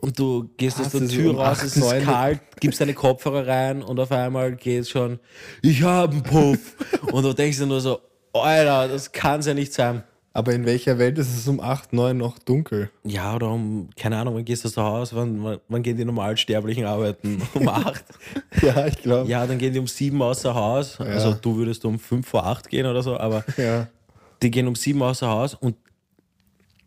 [0.01, 2.05] und du gehst aus der Tür um raus, 8, es ist 9?
[2.05, 5.19] kalt, gibst deine Kopfhörer rein und auf einmal geht schon,
[5.63, 6.77] ich hab einen Puff.
[7.13, 8.01] und du denkst dir nur so,
[8.33, 10.05] Alter, das kann's ja nicht sein.
[10.33, 12.88] Aber in welcher Welt ist es um 8, 9 noch dunkel?
[13.03, 16.05] Ja, oder um, keine Ahnung, wann gehst du zu Hause, wann, wann, wann gehen die
[16.05, 17.43] Normalsterblichen arbeiten?
[17.55, 18.05] Um 8?
[18.62, 19.29] Ja, ich glaube.
[19.29, 21.01] ja, dann gehen die um 7 außer Haus.
[21.01, 23.88] Also du würdest um 5 vor 8 gehen oder so, aber Ja.
[24.43, 25.75] die gehen um sieben außer Haus und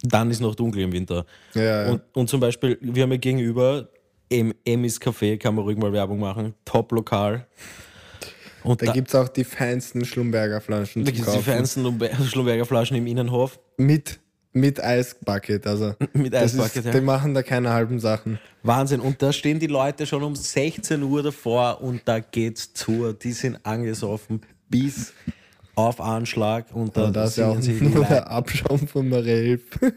[0.02, 1.26] dann ist noch dunkel im Winter.
[1.54, 1.92] Ja, ja.
[1.92, 3.90] Und, und zum Beispiel, wir haben ja gegenüber
[4.30, 7.46] Em- Emmys Café, kann man ruhig mal Werbung machen, Top-Lokal.
[8.64, 11.84] Und Da da, gibt es auch die feinsten Schlumberger Flaschen da gibt es die feinsten
[11.84, 14.20] Lumbe- Schlumberger Flaschen im Innenhof Mit,
[14.54, 15.68] mit Eisbucket.
[15.68, 16.76] Also mit das Eisbucket.
[16.78, 16.92] ist, Ja.
[16.92, 18.40] Die machen da keine halben Sachen.
[18.64, 19.00] Wahnsinn.
[19.02, 23.14] Und da stehen die Leute schon um 16 Uhr davor und da geht's zu.
[23.14, 25.14] Die sind angesoffen bis
[25.76, 29.10] auf Anschlag und da, Und da ist ja auch sie nur Leid- der Abschaum von
[29.10, 29.62] Marelf.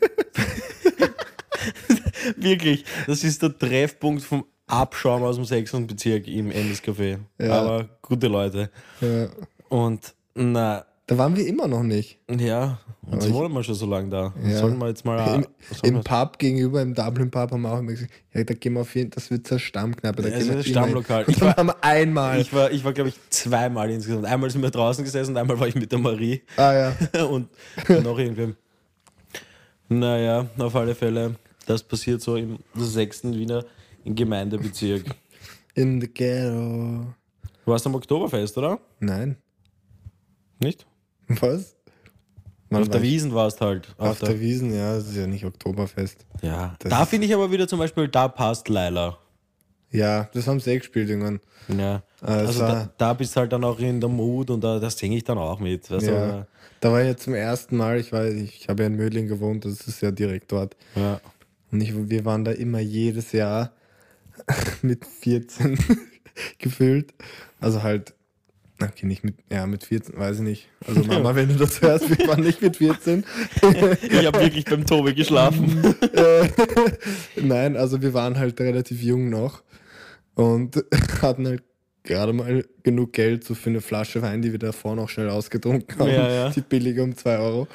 [2.36, 5.72] Wirklich, das ist der Treffpunkt vom Abschaum aus dem 6.
[5.86, 7.18] Bezirk im Emmys Café.
[7.38, 7.60] Ja.
[7.60, 8.70] Aber gute Leute.
[9.00, 9.28] ja.
[9.68, 12.18] Und na, Da waren wir immer noch nicht.
[12.28, 14.34] ja, und jetzt ich- wohnen wir schon so lange da.
[14.44, 14.58] Ja.
[14.58, 15.44] Sollen wir jetzt mal.
[15.82, 18.72] Im, Im Pub gegenüber, im Dublin Pub, haben wir auch immer gesagt, ja, da gehen
[18.74, 20.22] wir auf jeden das wird zur Stammkneipe.
[20.22, 20.72] Da Ja, gehen das wir hin.
[20.72, 21.24] Stammlokal.
[21.28, 22.40] Ich war- haben wir einmal.
[22.40, 24.24] ich war, ich war glaube ich, zweimal insgesamt.
[24.26, 26.72] Einmal sind wir draußen gesessen und einmal war ich mit der Marie ah
[27.12, 27.24] ja.
[27.30, 27.48] und
[27.88, 28.56] noch irgendwem.
[29.88, 33.24] Naja, auf alle Fälle, das passiert so im 6.
[33.24, 33.64] Wiener
[34.14, 35.04] Gemeindebezirk.
[35.74, 37.06] In the ghetto.
[37.64, 38.78] Du warst am Oktoberfest, oder?
[39.00, 39.36] Nein.
[40.60, 40.86] Nicht?
[41.28, 41.76] Was?
[42.70, 43.02] Wann auf der?
[43.02, 43.94] Wiesen warst halt.
[43.98, 46.24] Auf der Wiesen, ja, das ist ja nicht Oktoberfest.
[46.42, 49.18] Ja, Das da finde ich aber wieder zum Beispiel, da passt Laila.
[49.90, 51.40] Ja, das haben sie eh gespielt irgendwann.
[51.68, 52.02] Ja.
[52.20, 54.90] Also das da, da bist du halt dann auch in der Mut und da, da
[54.90, 55.90] singe ich dann auch mit.
[55.90, 56.46] Also, ja.
[56.80, 59.64] Da war ich ja zum ersten Mal, ich weiß, ich habe ja in Mödling gewohnt,
[59.64, 60.76] das ist ja direkt dort.
[60.94, 61.20] ja.
[61.72, 63.72] Und ich, wir waren da immer jedes Jahr
[64.82, 65.78] mit 14
[66.58, 67.12] gefüllt.
[67.60, 68.14] Also halt,
[68.82, 70.68] okay, nicht mit, ja, mit 14, weiß ich nicht.
[70.86, 73.24] Also Mama, wenn du das hörst, wir waren nicht mit 14.
[74.02, 75.94] Ich habe wirklich beim Tobi geschlafen.
[76.12, 76.48] Äh,
[77.36, 79.62] Nein, also wir waren halt relativ jung noch
[80.34, 80.84] und
[81.22, 81.62] hatten halt
[82.06, 85.98] gerade mal genug Geld so für eine Flasche Wein, die wir davor noch schnell ausgetrunken
[85.98, 86.08] haben.
[86.08, 86.50] Ja, ja.
[86.50, 87.68] Die billige um 2 Euro.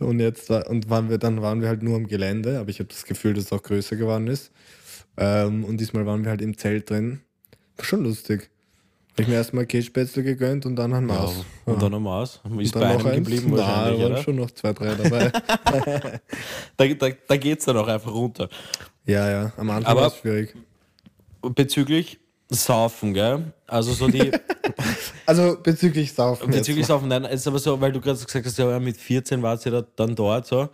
[0.00, 2.88] Und jetzt und waren wir, dann waren wir halt nur am Gelände, aber ich habe
[2.88, 4.52] das Gefühl, dass es auch größer geworden ist.
[5.18, 7.20] Ähm, und diesmal waren wir halt im Zelt drin.
[7.76, 8.50] War schon lustig.
[9.12, 11.44] Habe ich mir erstmal Kässpätzle gegönnt und dann ein Maß.
[11.64, 12.40] Und dann am Maß.
[12.60, 13.14] Ist bei noch einem eins.
[13.16, 14.22] geblieben Na, wahrscheinlich, da waren oder?
[14.22, 15.32] schon noch zwei, drei dabei.
[16.76, 18.48] Da, da, da geht es dann auch einfach runter.
[19.06, 20.54] ja, ja, am Anfang war es schwierig.
[21.42, 23.52] bezüglich Saufen, gell?
[23.66, 24.30] Also so die.
[25.26, 26.50] Also bezüglich Saufen.
[26.50, 29.66] bezüglich Saufen, nein, ist aber so, weil du gerade gesagt hast, ja, mit 14 warst
[29.66, 30.68] du ja dann dort so.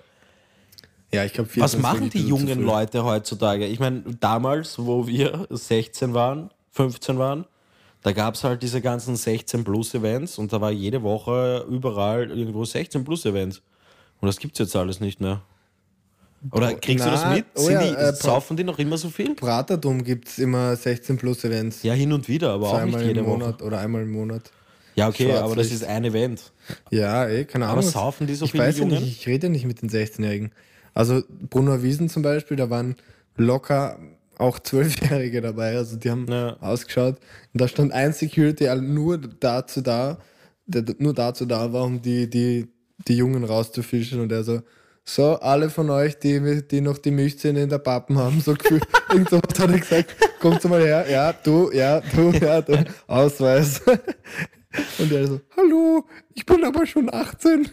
[1.14, 3.66] Ja, ich glaube, Was machen die jungen Leute heutzutage?
[3.66, 7.44] Ich meine, damals, wo wir 16 waren, 15 waren,
[8.02, 12.30] da gab es halt diese ganzen 16 Plus Events und da war jede Woche überall
[12.30, 13.62] irgendwo 16 Plus Events.
[14.20, 15.42] Und das gibt es jetzt alles nicht mehr.
[16.50, 17.46] Oder kriegst du das na, mit?
[17.54, 19.34] oh Sind ja, die, äh, saufen die noch immer so viel?
[19.34, 21.82] Pratertum gibt es immer 16 plus Events.
[21.82, 23.38] Ja, hin und wieder, aber so auch nicht einmal jede im Woche.
[23.38, 24.50] Monat oder einmal im Monat.
[24.94, 26.52] Ja, okay, aber das ist ein Event.
[26.90, 27.78] Ja, eh, keine Ahnung.
[27.78, 29.02] Aber saufen die so ich viele weiß Jungen?
[29.02, 30.52] nicht, ich rede ja nicht mit den 16-Jährigen.
[30.94, 32.96] Also Brunner Wiesen zum Beispiel, da waren
[33.36, 33.98] locker
[34.38, 36.56] auch Zwölfjährige dabei, also die haben Ja.
[36.60, 37.16] ausgeschaut.
[37.52, 40.18] Und da stand ein Security nur dazu da,
[40.66, 42.68] der nur dazu da war, um die, die,
[43.06, 44.62] die Jungen rauszufischen und er so,
[45.04, 48.84] so, alle von euch, die, die noch die Milchzähne in der Pappen haben, so gefühlt,
[49.12, 53.82] irgend so hat er gesagt, kommt mal her, ja, du, ja, du, ja, du, Ausweis.
[54.98, 57.68] Und er so, hallo, ich bin aber schon 18.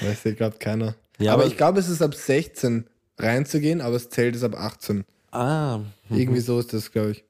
[0.00, 0.94] Weiß ja gerade keiner.
[1.18, 2.86] Ja, aber, aber- ich glaube, es ist ab 16
[3.18, 5.04] reinzugehen, aber das Zelt ist ab 18.
[5.32, 7.24] Ah, Irgendwie so ist das, glaube ich.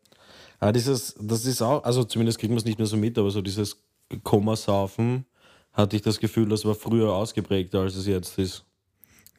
[0.60, 3.30] Aber dieses, das ist auch, also zumindest kriegt man es nicht mehr so mit, aber
[3.30, 3.80] so dieses
[4.24, 5.24] Kommasaufen
[5.72, 8.64] hatte ich das Gefühl, das war früher ausgeprägter, als es jetzt ist.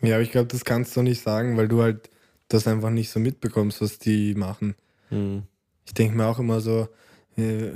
[0.02, 2.10] Ja, aber ich glaube, das kannst du nicht sagen, weil du halt
[2.48, 4.76] das einfach nicht so mitbekommst, was die machen.
[5.10, 5.44] Hm.
[5.86, 6.88] Ich denke mir auch immer so,
[7.38, 7.72] äh,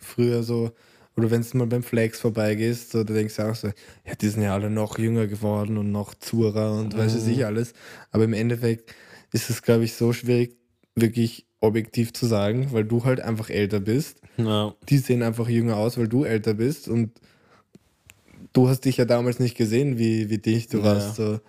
[0.00, 0.72] früher so,
[1.16, 4.28] oder wenn du mal beim Flex vorbeigehst, so, da denkst du auch so, ja, die
[4.28, 7.74] sind ja alle noch jünger geworden und noch zurer und weiß ich nicht alles.
[8.10, 8.94] Aber im Endeffekt
[9.32, 10.56] ist es, glaube ich, so schwierig,
[10.94, 14.20] wirklich objektiv zu sagen, weil du halt einfach älter bist.
[14.36, 14.74] Ja.
[14.88, 17.12] Die sehen einfach jünger aus, weil du älter bist und
[18.52, 20.84] du hast dich ja damals nicht gesehen, wie, wie dich du Ja.
[20.84, 21.16] warst.
[21.16, 21.40] So.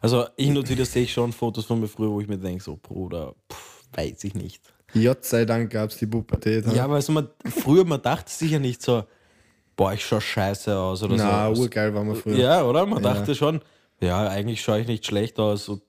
[0.00, 2.64] Also hin und wieder sehe ich schon Fotos von mir früher, wo ich mir denke,
[2.64, 4.60] so Bruder, pff, weiß ich nicht.
[4.94, 6.66] Gott sei Dank gab es die Pubertät.
[6.72, 9.04] Ja, aber also man, früher, man dachte sich ja nicht so,
[9.76, 11.62] boah, ich schaue scheiße aus oder Na, so.
[11.62, 12.36] urgeil waren wir früher.
[12.36, 12.84] Ja, oder?
[12.86, 13.14] Man Ja.
[13.14, 13.60] dachte schon,
[14.00, 15.80] ja, eigentlich schaue ich nicht schlecht aus, so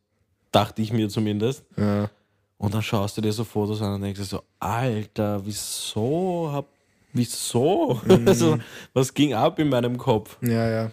[0.52, 1.64] dachte ich mir zumindest.
[1.78, 2.10] Ja.
[2.58, 6.66] Und dann schaust du dir so Fotos an und denkst dir so, Alter, wieso hab,
[7.12, 8.00] wieso?
[8.06, 8.28] Mhm.
[8.28, 8.60] Also,
[8.94, 10.38] was ging ab in meinem Kopf?
[10.42, 10.92] ja, ja.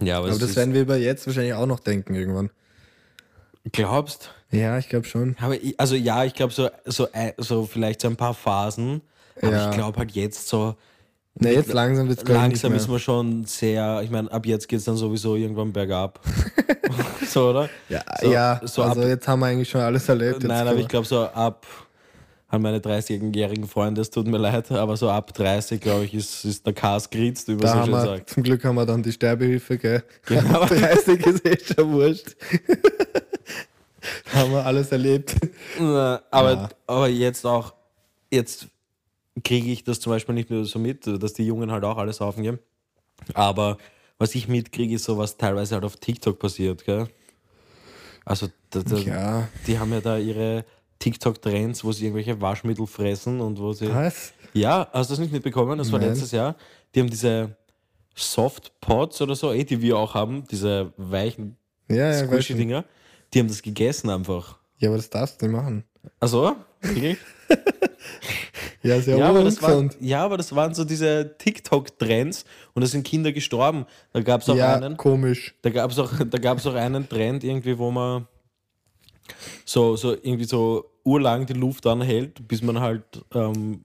[0.00, 2.50] Ja, aber, Aber das werden wir über jetzt wahrscheinlich auch noch denken irgendwann.
[3.72, 4.30] Glaubst?
[4.50, 5.36] Ja, ich glaube schon.
[5.40, 9.02] Aber ich, also ja, ich glaube so, so, ein- so vielleicht so ein paar Phasen.
[9.42, 9.70] Aber Ja.
[9.70, 10.76] ich glaube halt jetzt so,
[11.38, 14.78] Na, jetzt langsam wird es langsam ist man schon sehr, ich meine, ab jetzt geht
[14.78, 16.20] es dann sowieso irgendwann bergab.
[17.28, 17.68] so, oder?
[17.88, 20.42] Ja, so, ja so also ab, jetzt haben wir eigentlich schon alles erlebt.
[20.44, 21.66] Nein, aber ich glaube so ab
[22.48, 26.44] an meine 30-jährigen Freunde, es tut mir leid, aber so ab 30, glaube ich, ist,
[26.44, 26.72] ist der
[27.48, 28.30] wie man da so schön wir, sagt.
[28.30, 30.04] zum Glück haben wir dann die Sterbehilfe, gell?
[30.26, 30.64] Genau.
[30.66, 32.36] 30 ist eh schon wurscht.
[34.34, 35.34] haben wir alles erlebt.
[35.78, 36.68] Na, Aber, Ja.
[36.86, 37.74] aber jetzt auch,
[38.30, 38.68] jetzt
[39.44, 42.20] kriege ich das zum Beispiel nicht mehr so mit, dass die Jungen halt auch alles
[42.20, 42.58] aufgehen.
[43.34, 43.78] Aber
[44.18, 47.08] was ich mitkriege, ist so, was teilweise halt auf TikTok passiert, gell?
[48.24, 49.48] Also, da, da, Ja.
[49.66, 50.64] die haben ja da ihre
[50.98, 53.88] TikTok-Trends, wo sie irgendwelche Waschmittel fressen und wo sie.
[53.94, 54.32] Was?
[54.54, 55.76] Ja, hast du das nicht mitbekommen?
[55.78, 56.08] Das war Nein.
[56.10, 56.56] letztes Jahr.
[56.94, 57.56] Die haben diese
[58.14, 61.56] Soft-Pots oder so, eh, die wir auch haben, diese weichen
[61.88, 62.56] Ja, ja, ich weiß schon.
[63.34, 64.58] Die haben das gegessen einfach.
[64.78, 65.84] ja, aber das darfst du nicht machen.
[66.20, 67.18] Also, wirklich?
[68.82, 72.82] Ja, ist ja, Ja, aber das waren, ja, aber das waren so diese TikTok-Trends und
[72.82, 73.84] da sind Kinder gestorben.
[74.12, 74.96] Da gab es auch Ja, einen.
[74.96, 75.54] komisch.
[75.62, 78.28] Da gab es auch, da gab's auch einen Trend irgendwie, wo man
[79.64, 83.02] so, so irgendwie so urlang die Luft anhält, bis man halt
[83.34, 83.84] ähm,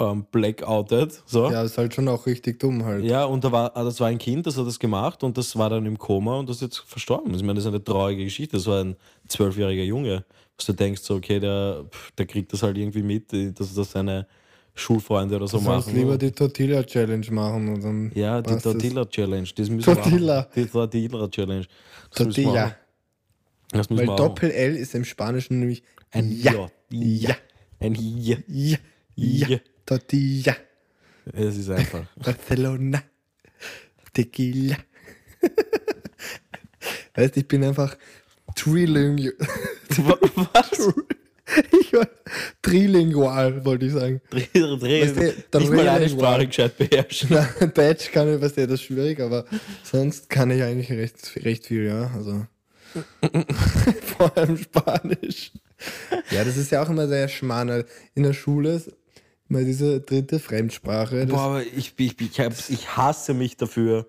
[0.00, 1.22] ähm, blackoutet.
[1.26, 1.50] So.
[1.50, 3.04] Ja, ist halt schon auch richtig dumm halt.
[3.04, 5.56] Ja, und da war, ah, das war ein Kind, das hat das gemacht und das
[5.56, 7.34] war dann im Koma und das ist jetzt verstorben.
[7.34, 8.56] Ich meine, das ist eine traurige Geschichte.
[8.56, 8.96] Das war ein
[9.28, 10.24] zwölfjähriger Junge,
[10.56, 11.84] was du denkst, so, okay, der,
[12.18, 14.26] der kriegt das halt irgendwie mit, dass das seine
[14.74, 15.94] Schulfreunde oder so Du machen.
[15.94, 18.62] lieber die Tortilla Challenge machen und dann ja, die es.
[18.62, 19.48] Tortilla Challenge.
[19.54, 20.40] Das müssen wir Tortilla.
[20.48, 21.66] auch- Die Tortilla Challenge.
[22.14, 22.76] Das Tortilla.
[23.72, 24.16] Das Weil wir auch.
[24.16, 25.82] Doppel L ist im Spanischen nämlich
[26.12, 26.52] Ein Ja.
[26.52, 26.68] Ja.
[26.90, 27.36] Ja.
[27.80, 28.36] Ein Ja.
[28.48, 28.78] Ja.
[29.16, 29.58] Ja.
[29.86, 30.56] Tortilla.
[31.32, 32.04] Es ist einfach.
[32.16, 33.02] Barcelona.
[34.12, 34.76] Tequila.
[37.14, 37.96] weißt ich bin einfach
[38.54, 39.34] trilingual.
[40.52, 40.92] Was?
[41.80, 42.08] Ich war
[42.62, 44.20] trilingual, wollte ich sagen.
[44.30, 46.08] Du, nicht mal eine Trilingual.
[46.08, 47.36] Sprache gescheit beherrschen.
[47.74, 49.44] Deutsch kann ich, weißt du, das ist schwierig, aber
[49.82, 52.10] sonst kann ich eigentlich recht, recht viel, ja.
[52.14, 52.46] Also.
[54.16, 55.52] Vor allem Spanisch.
[56.30, 57.86] Ja, das ist ja auch immer sehr schmal.
[58.14, 58.80] In der Schule
[59.50, 61.26] immer diese dritte Fremdsprache.
[61.26, 64.06] Boah, aber ich, ich, ich, ich hasse mich dafür,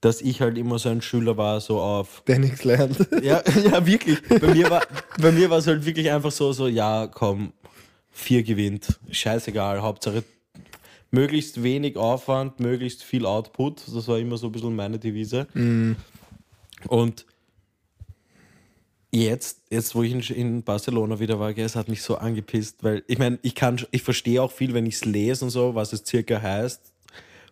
[0.00, 2.22] dass ich halt immer so ein Schüler war, so auf.
[2.26, 2.98] Der nichts lernt.
[3.22, 4.20] Ja, ja, wirklich.
[4.28, 4.82] Bei mir war,
[5.18, 7.52] bei mir war es halt wirklich einfach so, so, ja, komm,
[8.10, 8.98] vier gewinnt.
[9.10, 10.24] Scheißegal, Hauptsache
[11.10, 13.82] möglichst wenig Aufwand, möglichst viel Output.
[13.94, 15.46] Das war immer so ein bisschen meine Devise.
[16.88, 17.26] Und
[19.22, 23.18] jetzt, jetzt wo ich in, Barcelona wieder war, es hat mich so angepisst, weil ich
[23.18, 26.04] meine, ich kann, ich verstehe auch viel, wenn ich es lese und so, was es
[26.06, 26.92] circa heißt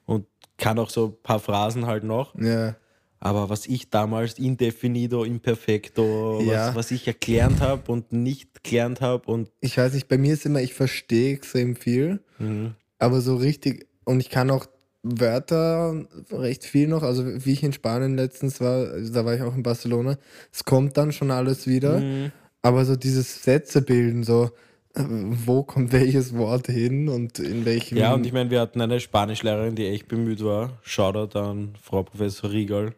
[0.07, 0.27] und
[0.59, 2.35] kann auch so ein paar Phrasen halt noch.
[2.38, 2.77] ja.
[3.25, 6.70] Aber was ich damals indefinido, imperfecto, Ja.
[6.70, 10.33] was, was ich erklärt habe und nicht gelernt habe und Ich weiß nicht, bei mir
[10.35, 12.75] ist immer, ich verstehe extrem viel, Mhm.
[12.98, 14.66] aber so richtig, und ich kann auch
[15.03, 19.55] Wörter recht viel noch, also wie ich in Spanien letztens war, da war ich auch
[19.55, 20.17] in Barcelona,
[20.53, 22.33] es kommt dann schon alles wieder, Mhm.
[22.62, 24.51] aber so dieses Sätze bilden, so
[24.95, 27.99] äh, wo kommt welches Wort hin und in welchem...
[27.99, 30.79] ja, und ich meine, wir hatten eine Spanischlehrerin, die echt bemüht war.
[30.83, 32.95] Shoutout an Frau Professor Riegal,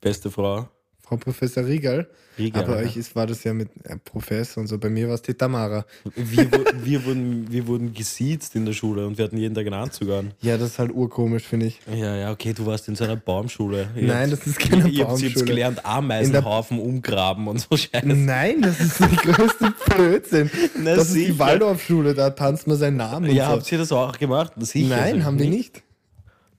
[0.00, 0.68] beste Frau.
[1.08, 2.86] Frau Professor Riegal, Riegal, aber ja.
[2.88, 5.34] euch ist, war das ja mit äh, Professor und so, bei mir war es die
[5.34, 5.86] Tamara.
[6.16, 6.50] Wir,
[6.82, 10.10] wir, wurden, wir wurden gesiezt in der Schule und wir hatten jeden Tag einen Anzug
[10.10, 10.32] an.
[10.40, 11.80] Ja, das ist halt urkomisch, finde ich.
[11.86, 13.88] Ja, ja, okay, du warst in so einer Baumschule.
[13.94, 15.44] Ihr Nein, das ist keine ihr, ihr habt jetzt Baumschule.
[15.44, 18.04] gelernt, Ameisenhaufen umgraben und so Scheiße.
[18.04, 20.50] Nein, das ist der größte Blödsinn.
[20.76, 21.32] Na, das ist sicher.
[21.34, 23.30] die Waldorfschule, da tanzt man seinen Namen.
[23.30, 23.76] Ja, und habt so.
[23.76, 24.52] ihr das auch gemacht?
[24.58, 24.96] Sicher.
[24.96, 25.82] Nein, haben wir nicht.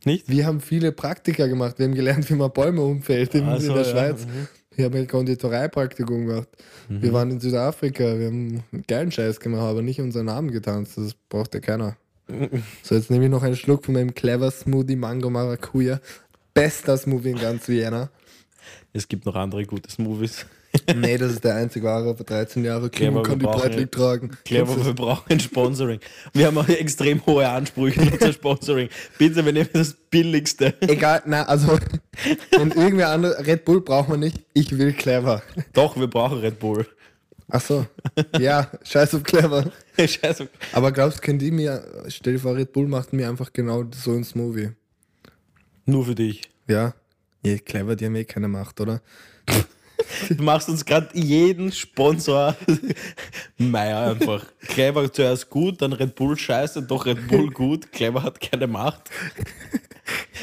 [0.08, 0.30] Nicht?
[0.30, 1.80] Wir haben viele Praktika gemacht.
[1.80, 3.92] Wir haben gelernt, wie man Bäume umfällt in, Ach so, in der ja.
[3.92, 4.26] Schweiz.
[4.26, 4.48] Mhm.
[4.74, 6.48] Wir haben ein Konditoreipraktikum gemacht.
[6.88, 8.18] Wir waren in Südafrika.
[8.18, 10.98] Wir haben einen geilen Scheiß gemacht, aber nicht unseren Namen getanzt.
[10.98, 11.98] Das braucht ja keiner.
[12.84, 16.00] So, jetzt nehme ich noch einen Schluck von meinem Clever Smoothie Mango Maracuja.
[16.54, 18.10] Bester Smoothie in ganz Vienna.
[18.94, 20.46] Es gibt noch andere gute Movies.
[20.96, 22.16] Nee, das ist der einzig wahre.
[22.16, 24.32] Vor 13 Jahre Kimo kann die wir brauchen- Breitling tragen.
[24.46, 26.00] Clever, wir brauchen ein Sponsoring.
[26.34, 28.90] Wir haben auch extrem hohe Ansprüche an unser Sponsoring.
[29.18, 30.74] Bitte, wir nehmen das billigste.
[30.82, 31.78] Egal, na, also,
[32.52, 35.42] wenn irgendwer andere, Red Bull braucht man nicht, ich will clever.
[35.74, 36.88] Doch, wir brauchen Red Bull.
[37.50, 37.86] Ach so,
[38.40, 39.72] ja, scheiß auf clever.
[39.98, 40.50] Scheiße.
[40.74, 44.12] Aber glaubst, können die mir, stell dir vor, Red Bull macht mir einfach genau so
[44.12, 44.72] ein Smoothie.
[45.86, 46.42] Nur für dich.
[46.68, 46.94] Ja?
[47.44, 49.02] Ja, clever, die haben eh keine Macht, oder?
[50.30, 52.56] Du machst uns gerade jeden Sponsor
[53.58, 54.46] Meier einfach.
[54.62, 57.92] Clever zuerst gut, dann Red Bull scheiße, doch Red Bull gut.
[57.92, 59.10] Clever hat keine Macht.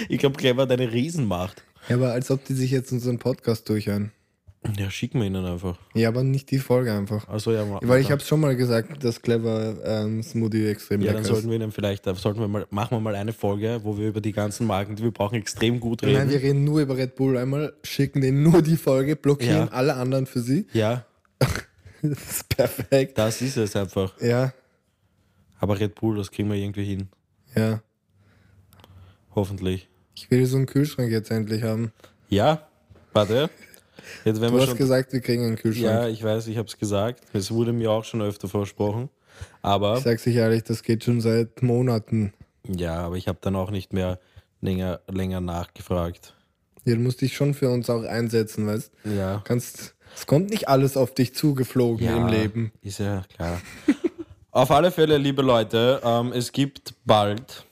[0.08, 1.62] Ich glaube, Clever hat eine Riesenmacht.
[1.88, 4.12] Ja, aber als ob die sich jetzt unseren Podcast durchhören.
[4.78, 5.76] Ja, schicken wir ihnen einfach.
[5.94, 7.28] Ja, aber nicht die Folge einfach.
[7.28, 11.08] Also ja, ma- Weil ich habe schon mal gesagt, dass clever ähm, Smoothie extrem ja,
[11.08, 11.50] lecker dann sollten ist.
[11.50, 14.20] wir ihnen vielleicht, da sollten wir mal, machen wir mal eine Folge, wo wir über
[14.22, 16.14] die ganzen Marken, die wir brauchen, extrem gut reden.
[16.14, 19.72] Nein, wir reden nur über Red Bull einmal, schicken denen nur die Folge, blockieren Ja.
[19.72, 20.66] alle anderen für sie.
[20.72, 21.04] ja,
[22.02, 23.18] Das ist perfekt.
[23.18, 24.18] das ist es einfach.
[24.20, 24.52] Ja,
[25.58, 27.08] Aber Red Bull, das kriegen wir irgendwie hin.
[27.54, 27.80] ja.
[29.34, 29.88] Hoffentlich.
[30.14, 31.92] Ich will so einen Kühlschrank jetzt endlich haben.
[32.28, 32.68] Ja,
[33.12, 33.50] warte.
[34.24, 34.76] Jetzt Du hast schon.
[34.78, 35.84] gesagt, wir kriegen einen Kühlschrank.
[35.86, 37.22] Ja, ich weiß, ich habe es gesagt.
[37.32, 39.08] Es wurde mir auch schon öfter versprochen.
[39.62, 42.32] Aber Ich sag's euch ehrlich, das geht schon seit Monaten.
[42.68, 44.18] ja, aber ich habe dann auch nicht mehr
[44.60, 46.34] länger, länger nachgefragt.
[46.84, 49.40] Ja, du musst dich schon für uns auch einsetzen, weißt Ja.
[49.44, 49.94] kannst.
[50.16, 52.72] Es kommt nicht alles auf dich zugeflogen ja im Leben.
[52.82, 53.60] Ist ja klar.
[54.52, 57.64] Auf alle Fälle, liebe Leute, ähm, es gibt bald,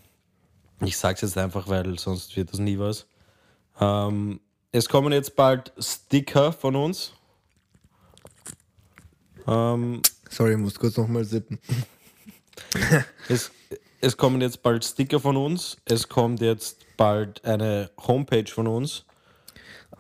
[0.85, 3.07] ich sag's jetzt einfach, weil sonst wird das nie was.
[3.81, 4.41] Ähm,
[4.73, 7.13] es kommen jetzt bald Sticker von uns.
[9.47, 11.59] Ähm, Sorry, ich muss kurz nochmal sippen.
[13.29, 13.51] Es,
[14.01, 15.77] es kommen jetzt bald Sticker von uns.
[15.85, 19.05] Es kommt jetzt bald eine Homepage von uns.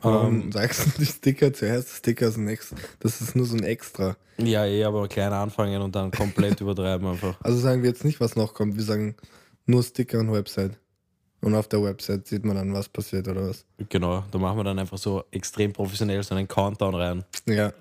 [0.02, 1.96] Warum sagst du die Sticker zuerst?
[1.96, 2.76] Sticker sind extra.
[3.00, 4.16] Das ist nur so ein Extra.
[4.38, 7.36] Ja, eh, aber klein anfangen und dann komplett übertreiben einfach.
[7.42, 8.76] Also sagen wir jetzt nicht, was noch kommt.
[8.76, 9.16] Wir sagen
[9.66, 10.78] nur Sticker und Website.
[11.42, 13.64] Und auf der Website sieht man dann, was passiert oder was.
[13.88, 17.24] Genau, da machen wir dann einfach so extrem professionell so einen Countdown rein.
[17.46, 17.72] Ja.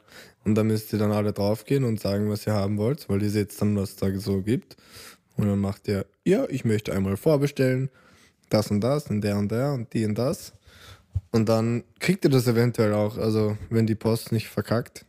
[0.44, 3.30] Und da müsst ihr dann alle draufgehen und sagen, was ihr haben wollt, weil ihr
[3.30, 4.78] seht dann, was da so gibt.
[5.38, 7.90] Und dann macht ihr, ja, ich möchte einmal vorbestellen,
[8.50, 10.54] das und das und der und der und die und das.
[11.32, 15.06] Und dann kriegt ihr das eventuell auch, also wenn die Post nicht verkackt.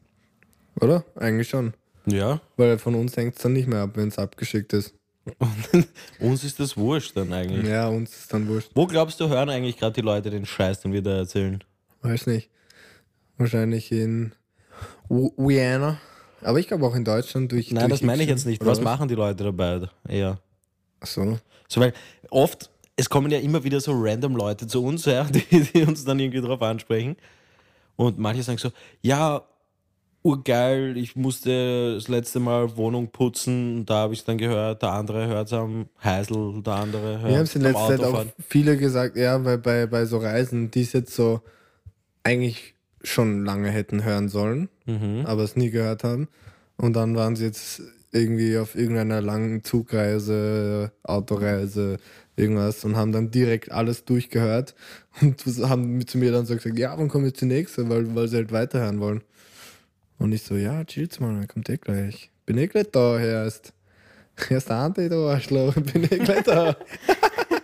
[0.78, 1.04] Oder?
[1.14, 1.72] Eigentlich schon.
[2.04, 4.94] Ja, Weil von uns hängt es dann nicht mehr ab, wenn es abgeschickt ist.
[6.20, 7.66] uns ist das wurscht dann eigentlich.
[7.68, 8.70] Ja, uns ist dann wurscht.
[8.74, 11.62] Wo glaubst du, hören eigentlich gerade die Leute den Scheiß, den wir da erzählen?
[12.02, 12.50] Weiß nicht.
[13.38, 14.32] Wahrscheinlich in
[15.08, 15.98] Vienna.
[16.42, 17.70] Aber ich glaube auch in Deutschland durch.
[17.70, 18.60] Nein, durch das meine ich jetzt nicht.
[18.60, 19.88] oder Was machen die Leute dabei?
[20.08, 20.40] Eher.
[21.00, 21.38] Ach so.
[21.68, 21.92] So, weil
[22.30, 26.04] oft, es kommen ja immer wieder so random Leute zu uns, ja, die, die uns
[26.04, 27.16] dann irgendwie drauf ansprechen.
[27.96, 28.70] Und manche sagen so,
[29.02, 29.42] ja,
[30.22, 35.26] urgeil, ich musste das letzte Mal Wohnung putzen, da habe ich dann gehört, der andere
[35.26, 38.24] hört es am Heisel, der andere hört Wir haben es in am letzter Zeit auch
[38.48, 41.40] viele gesagt, ja, bei, bei, bei so Reisen, die es jetzt so
[42.22, 45.24] eigentlich schon lange hätten hören sollen, Mhm.
[45.26, 46.28] aber es nie gehört haben.
[46.76, 51.98] Und dann waren sie jetzt irgendwie auf irgendeiner langen Zugreise, Autoreise,
[52.36, 54.74] irgendwas und haben dann direkt alles durchgehört
[55.20, 58.28] und haben zu mir dann so gesagt, ja, wann kommt jetzt die nächste, weil, weil
[58.28, 59.22] sie halt weiterhören wollen.
[60.22, 62.30] Und ich so, ja, chill's mal, dann kommt eh gleich.
[62.46, 63.72] Bin eh gleich da erst.
[64.48, 66.76] Erst Ante, du Arschloch, bin eh gleich da.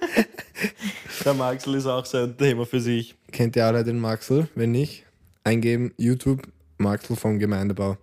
[1.25, 3.15] Der Maxel ist auch so ein Thema für sich.
[3.31, 4.49] Kennt ihr alle den Maxel?
[4.57, 5.07] Wenn nicht,
[5.45, 6.49] eingeben YouTube
[6.79, 7.97] Maxel vom Gemeindebau.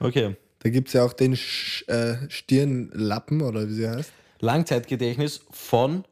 [0.00, 0.36] Okay.
[0.60, 4.10] Da gibt es ja auch den Sch äh, Stirnlappen oder wie sie heißt.
[4.40, 6.04] Langzeitgedächtnis von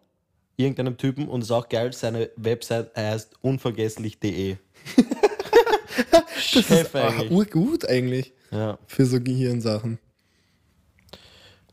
[0.56, 1.92] irgendeinem Typen und ist auch geil.
[1.92, 4.56] Seine Website heißt unvergesslich.de.
[6.38, 7.30] Chef Ah, eigentlich.
[7.30, 8.78] urgut eigentlich Ja.
[8.86, 9.98] für so Gehirnsachen.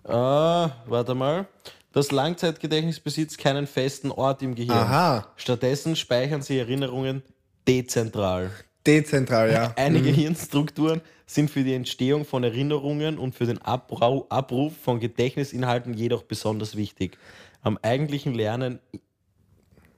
[0.03, 1.47] Ah, warte mal.
[1.93, 4.77] Das Langzeitgedächtnis besitzt keinen festen Ort im Gehirn.
[4.77, 7.21] Aha, Stattdessen speichern sie Erinnerungen
[7.67, 8.51] dezentral.
[8.87, 9.73] dezentral, ja.
[9.77, 15.93] Einige Hirnstrukturen sind für die Entstehung von Erinnerungen und für den Abrau Abruf von Gedächtnisinhalten
[15.93, 17.17] jedoch besonders wichtig.
[17.61, 18.79] Am eigentlichen Lernen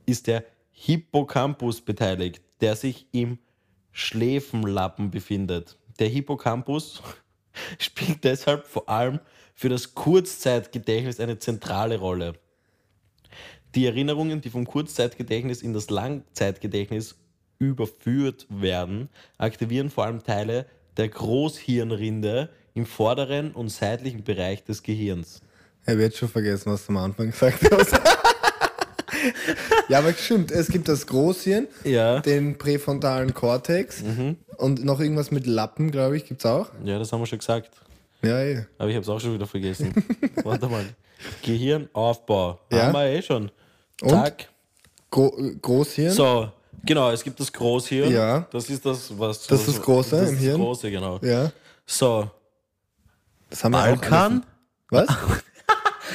[0.05, 3.37] ist der Hippocampus beteiligt, der sich im
[3.93, 5.77] Schläfenlappen befindet.
[5.99, 7.01] Der Hippocampus
[7.79, 9.19] spielt deshalb vor allem
[9.53, 12.33] für das Kurzzeitgedächtnis eine zentrale Rolle.
[13.75, 17.15] Die Erinnerungen, die vom Kurzzeitgedächtnis in das Langzeitgedächtnis
[17.59, 20.65] überführt werden, aktivieren vor allem Teile
[20.97, 25.41] der Großhirnrinde im vorderen und seitlichen Bereich des Gehirns.
[25.85, 27.99] Er wird schon vergessen, was du am Anfang gesagt hast.
[29.89, 32.19] ja, aber stimmt, es gibt das Großhirn, Ja.
[32.19, 34.03] den präfrontalen Kortex
[34.57, 36.67] und noch irgendwas mit Lappen, glaube ich, gibt es auch.
[36.83, 37.71] Ja, das haben wir schon gesagt.
[38.21, 38.65] Ja, eh.
[38.77, 39.93] Aber ich habe es auch schon wieder vergessen.
[40.43, 40.85] Warte mal.
[41.41, 42.59] Gehirnaufbau.
[42.71, 42.83] Ja.
[42.83, 43.51] Haben wir eh schon.
[44.01, 44.09] Und?
[44.09, 44.47] Zack.
[45.11, 46.11] Gro Großhirn.
[46.11, 46.49] So,
[46.85, 48.11] genau, es gibt das Großhirn.
[48.11, 48.47] Ja.
[48.51, 49.45] Das ist das, was.
[49.47, 50.51] Das was, ist das Große das im Hirn?
[50.57, 51.19] Das Große, genau.
[51.21, 51.51] Ja.
[51.85, 52.29] So,
[53.49, 54.43] Das haben wir auch Balkan?
[54.91, 55.17] alles- Was?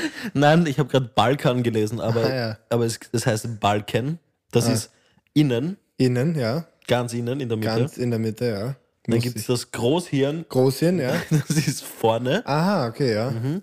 [0.34, 2.58] Nein, ich habe gerade Balkan gelesen, aber, Ah, ja.
[2.70, 4.18] aber es, das heißt Balken.
[4.52, 4.72] Das Ah.
[4.72, 4.90] ist
[5.34, 6.66] innen, Innen, ja.
[6.86, 7.70] ganz innen in der Mitte.
[7.70, 8.74] Ganz in der Mitte, ja.
[9.06, 11.12] Dann gibt es das Großhirn, Großhirn, ja.
[11.30, 12.42] das ist vorne.
[12.46, 13.28] Aha, okay, ja.
[13.28, 13.62] Und Mhm.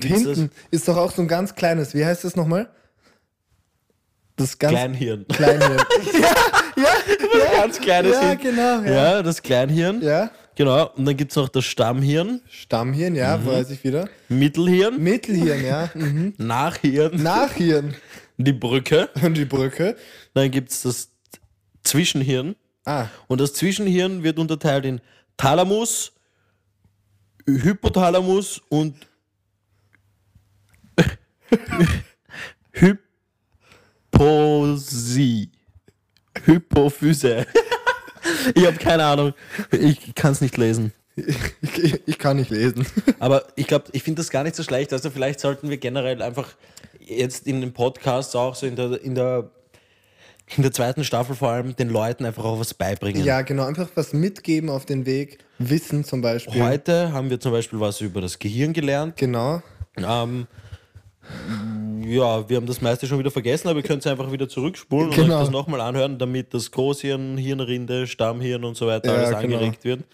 [0.00, 2.68] Gibt's hinten ist doch auch so ein ganz kleines, wie heißt das nochmal?
[4.36, 5.26] Das ganz Kleinhirn.
[5.28, 5.78] Kleinhirn.
[7.56, 8.38] Ganz kleines ja, Hirn.
[8.38, 8.90] genau, ja.
[9.16, 10.00] Ja, das Kleinhirn.
[10.00, 10.30] Ja.
[10.58, 10.88] Genau.
[10.96, 13.46] Und dann gibt es noch das Stammhirn, Stammhirn, ja, Mhm.
[13.46, 14.08] weiß ich wieder.
[14.28, 15.88] Mittelhirn, Mittelhirn, ja.
[15.94, 16.34] Mhm.
[16.36, 17.94] Nachhirn, Nachhirn.
[18.38, 19.08] die Brücke.
[19.22, 19.96] Und die Brücke.
[20.34, 21.10] Dann gibt es das
[21.84, 22.56] Zwischenhirn.
[22.84, 25.00] Ah, Und das Zwischenhirn wird unterteilt in
[25.36, 26.10] Thalamus,
[27.46, 28.96] Hypothalamus und
[34.12, 35.52] Hyposie.
[36.44, 37.46] Hypophyse.
[38.54, 39.34] Ich habe keine Ahnung.
[39.70, 40.92] Ich kann es nicht lesen.
[41.16, 42.86] ich, ich kann nicht lesen.
[43.18, 44.92] Aber ich glaube, ich finde das gar nicht so schlecht.
[44.92, 46.54] Also vielleicht sollten wir generell einfach
[47.00, 49.50] jetzt in den Podcasts auch so in der, in der
[50.56, 53.22] in der zweiten Staffel vor allem den Leuten einfach auch was beibringen.
[53.22, 55.38] Ja, genau, einfach was mitgeben auf den Weg.
[55.58, 56.62] Wissen zum Beispiel.
[56.62, 59.16] Heute haben wir zum Beispiel was über das Gehirn gelernt.
[59.16, 59.62] Genau.
[59.98, 60.46] Ähm,
[62.04, 65.08] ja, wir haben das meiste schon wieder vergessen, aber ihr könnt es einfach wieder zurückspulen
[65.10, 65.34] und Genau.
[65.36, 69.56] euch das nochmal anhören, damit das Großhirn, Hirnrinde, Stammhirn und so weiter Ja, alles genau.
[69.56, 70.04] angeregt wird.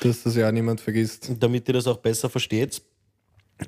[0.00, 1.30] Dass das ja niemand vergisst.
[1.40, 2.82] damit ihr das auch besser versteht.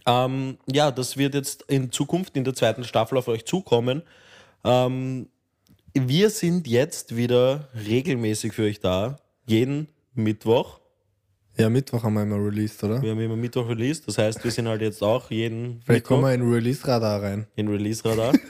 [0.06, 4.02] Ähm, ja, das wird jetzt in Zukunft in der zweiten Staffel auf euch zukommen.
[4.64, 5.28] Ähm,
[5.92, 10.80] wir sind jetzt wieder regelmäßig für euch da, jeden Mittwoch.
[11.56, 13.00] Ja, Mittwoch haben wir immer released, oder?
[13.00, 16.08] Wir haben immer Mittwoch released, das heißt, wir sind halt jetzt auch jeden Vielleicht Mittwoch
[16.08, 17.46] kommen wir in Release-Radar rein.
[17.56, 18.32] in Release-Radar.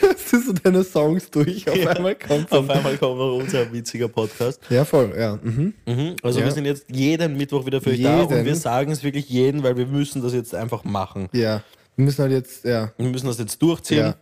[0.00, 1.68] Das ist so deine Songs durch.
[1.68, 1.88] Auf Ja.
[1.90, 4.60] einmal kommt Auf einmal kommt noch unser witziger Podcast.
[4.68, 5.38] Ja, voll, ja.
[5.42, 5.72] Mhm.
[5.86, 6.16] Mhm.
[6.22, 6.44] Also Ja.
[6.44, 8.44] wir sind jetzt jeden Mittwoch wieder für euch da und Jeden.
[8.44, 11.28] wir sagen es wirklich jeden, weil wir müssen das jetzt einfach machen.
[11.32, 11.62] Ja.
[11.96, 12.92] Wir müssen halt jetzt, ja.
[12.98, 14.14] Wir müssen das jetzt durchziehen.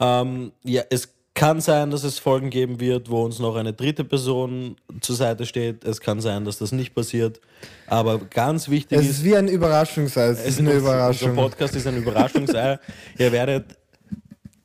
[0.00, 0.20] Ja.
[0.22, 1.08] Ähm, ja, es
[1.40, 5.46] kann sein, dass es Folgen geben wird, wo uns noch eine dritte Person zur Seite
[5.46, 5.84] steht.
[5.86, 7.40] Es kann sein, dass das nicht passiert.
[7.86, 10.26] Aber ganz wichtig Es ist, ist wie ein Überraschungsei.
[10.26, 11.30] Es ist eine Überraschung.
[11.30, 12.78] Unser Podcast ist ein Überraschungsei.
[13.16, 13.78] Ihr werdet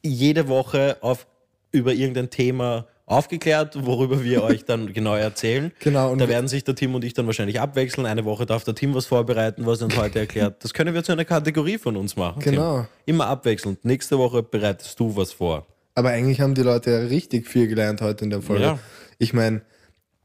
[0.04, 1.26] jede Woche auf,
[1.72, 5.72] über irgendein Thema aufgeklärt, worüber wir euch dann genau erzählen.
[5.80, 8.06] Genau, und da werden sich der Tim und ich dann wahrscheinlich abwechseln.
[8.06, 10.62] Eine Woche darf der Tim was vorbereiten, was er uns heute erklärt.
[10.62, 12.42] Das können wir zu einer Kategorie von uns machen.
[12.42, 12.56] Tim.
[12.56, 12.86] Genau.
[13.06, 13.86] Immer abwechselnd.
[13.86, 15.66] Nächste Woche bereitest du was vor.
[15.96, 18.64] Aber eigentlich haben die Leute ja richtig viel gelernt heute in der Folge.
[18.64, 18.80] Ja.
[19.18, 19.62] Ich meine,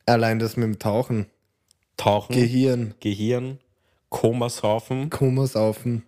[0.04, 1.26] allein das mit dem Tauchen,
[1.96, 3.58] Tauchen, Gehirn, Gehirn,
[4.08, 6.02] Komasaufen, Komasaufen,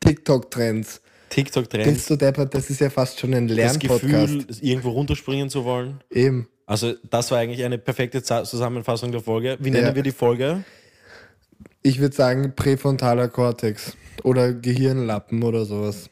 [0.00, 1.00] TikTok-Trends.
[1.30, 4.02] TikTok-Trends, Bist du deppert, das ist ja fast schon ein das Lernpodcast.
[4.02, 6.00] Gefühl, irgendwo runterspringen zu wollen.
[6.10, 6.48] Eben.
[6.66, 9.56] Also, das war eigentlich eine perfekte Zusammenfassung der Folge.
[9.60, 9.94] Wie nennen Ja.
[9.94, 10.64] wir die Folge?
[11.82, 16.08] Ich würde sagen präfrontaler Kortex oder Gehirnlappen oder sowas.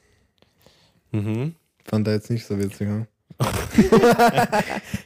[1.13, 1.55] Mhm.
[1.91, 2.89] Fand er jetzt nicht so witzig.
[2.89, 3.07] Hm?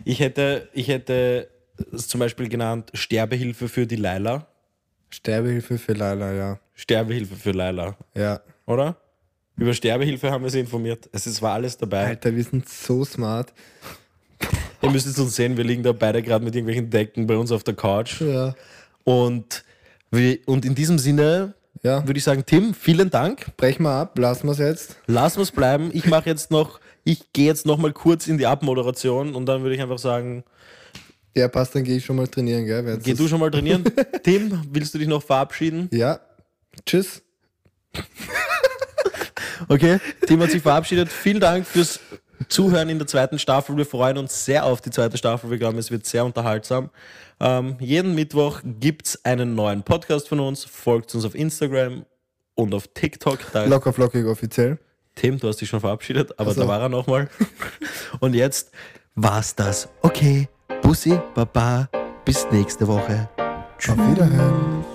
[0.05, 1.49] Ich hätte, ich hätte
[1.93, 4.47] es zum Beispiel genannt Sterbehilfe für die Laila.
[5.11, 6.61] Sterbehilfe für Laila, ja.
[6.75, 8.41] Sterbehilfe für Laila, Ja.
[8.67, 8.97] oder?
[9.57, 11.09] Über Sterbehilfe haben wir sie informiert.
[11.13, 12.07] Es ist, war alles dabei.
[12.07, 13.53] Alter, wir sind so smart.
[14.83, 17.53] Ihr müsst es uns sehen, wir liegen da beide gerade mit irgendwelchen Decken bei uns
[17.53, 18.21] auf der Couch.
[18.21, 18.55] Ja.
[19.05, 19.65] Und,
[20.11, 21.55] wir, und in diesem Sinne
[21.85, 22.07] Ja.
[22.07, 23.57] würde ich sagen, Tim, vielen Dank.
[23.57, 24.97] Brech mal ab, lassen wir es jetzt.
[25.07, 25.91] Lass uns bleiben.
[25.93, 29.63] Ich mache jetzt noch, ich gehe jetzt noch mal kurz in die Abmoderation und dann
[29.63, 30.45] würde ich einfach sagen,
[31.37, 32.85] Ja, passt, dann gehe ich schon mal trainieren, gell?
[32.87, 33.85] Wer jetzt geh du schon mal trainieren.
[34.23, 35.89] Tim, willst du dich noch verabschieden?
[35.93, 36.21] Ja.
[36.87, 37.23] Tschüss.
[39.69, 41.09] Okay, Tim hat sich verabschiedet.
[41.09, 42.01] Vielen Dank fürs
[42.49, 43.77] Zuhören in der zweiten Staffel.
[43.77, 45.49] Wir freuen uns sehr auf die zweite Staffel.
[45.49, 46.91] Wir glauben, es wird sehr unterhaltsam.
[47.41, 50.65] Ähm, jeden Mittwoch gibt es einen neuen Podcast von uns.
[50.65, 52.05] Folgt uns auf Instagram
[52.55, 53.39] und auf TikTok.
[53.53, 54.79] Da Locker flockig offiziell.
[55.15, 56.63] Tim, du hast dich schon verabschiedet, aber Ach so.
[56.63, 57.29] da war er nochmal.
[58.21, 58.73] Und jetzt
[59.15, 59.89] war's das.
[60.03, 60.49] Okay,
[60.83, 61.89] Bussi, Baba,
[62.25, 63.29] bis nächste Woche.
[63.87, 64.94] Auf Wiederhören.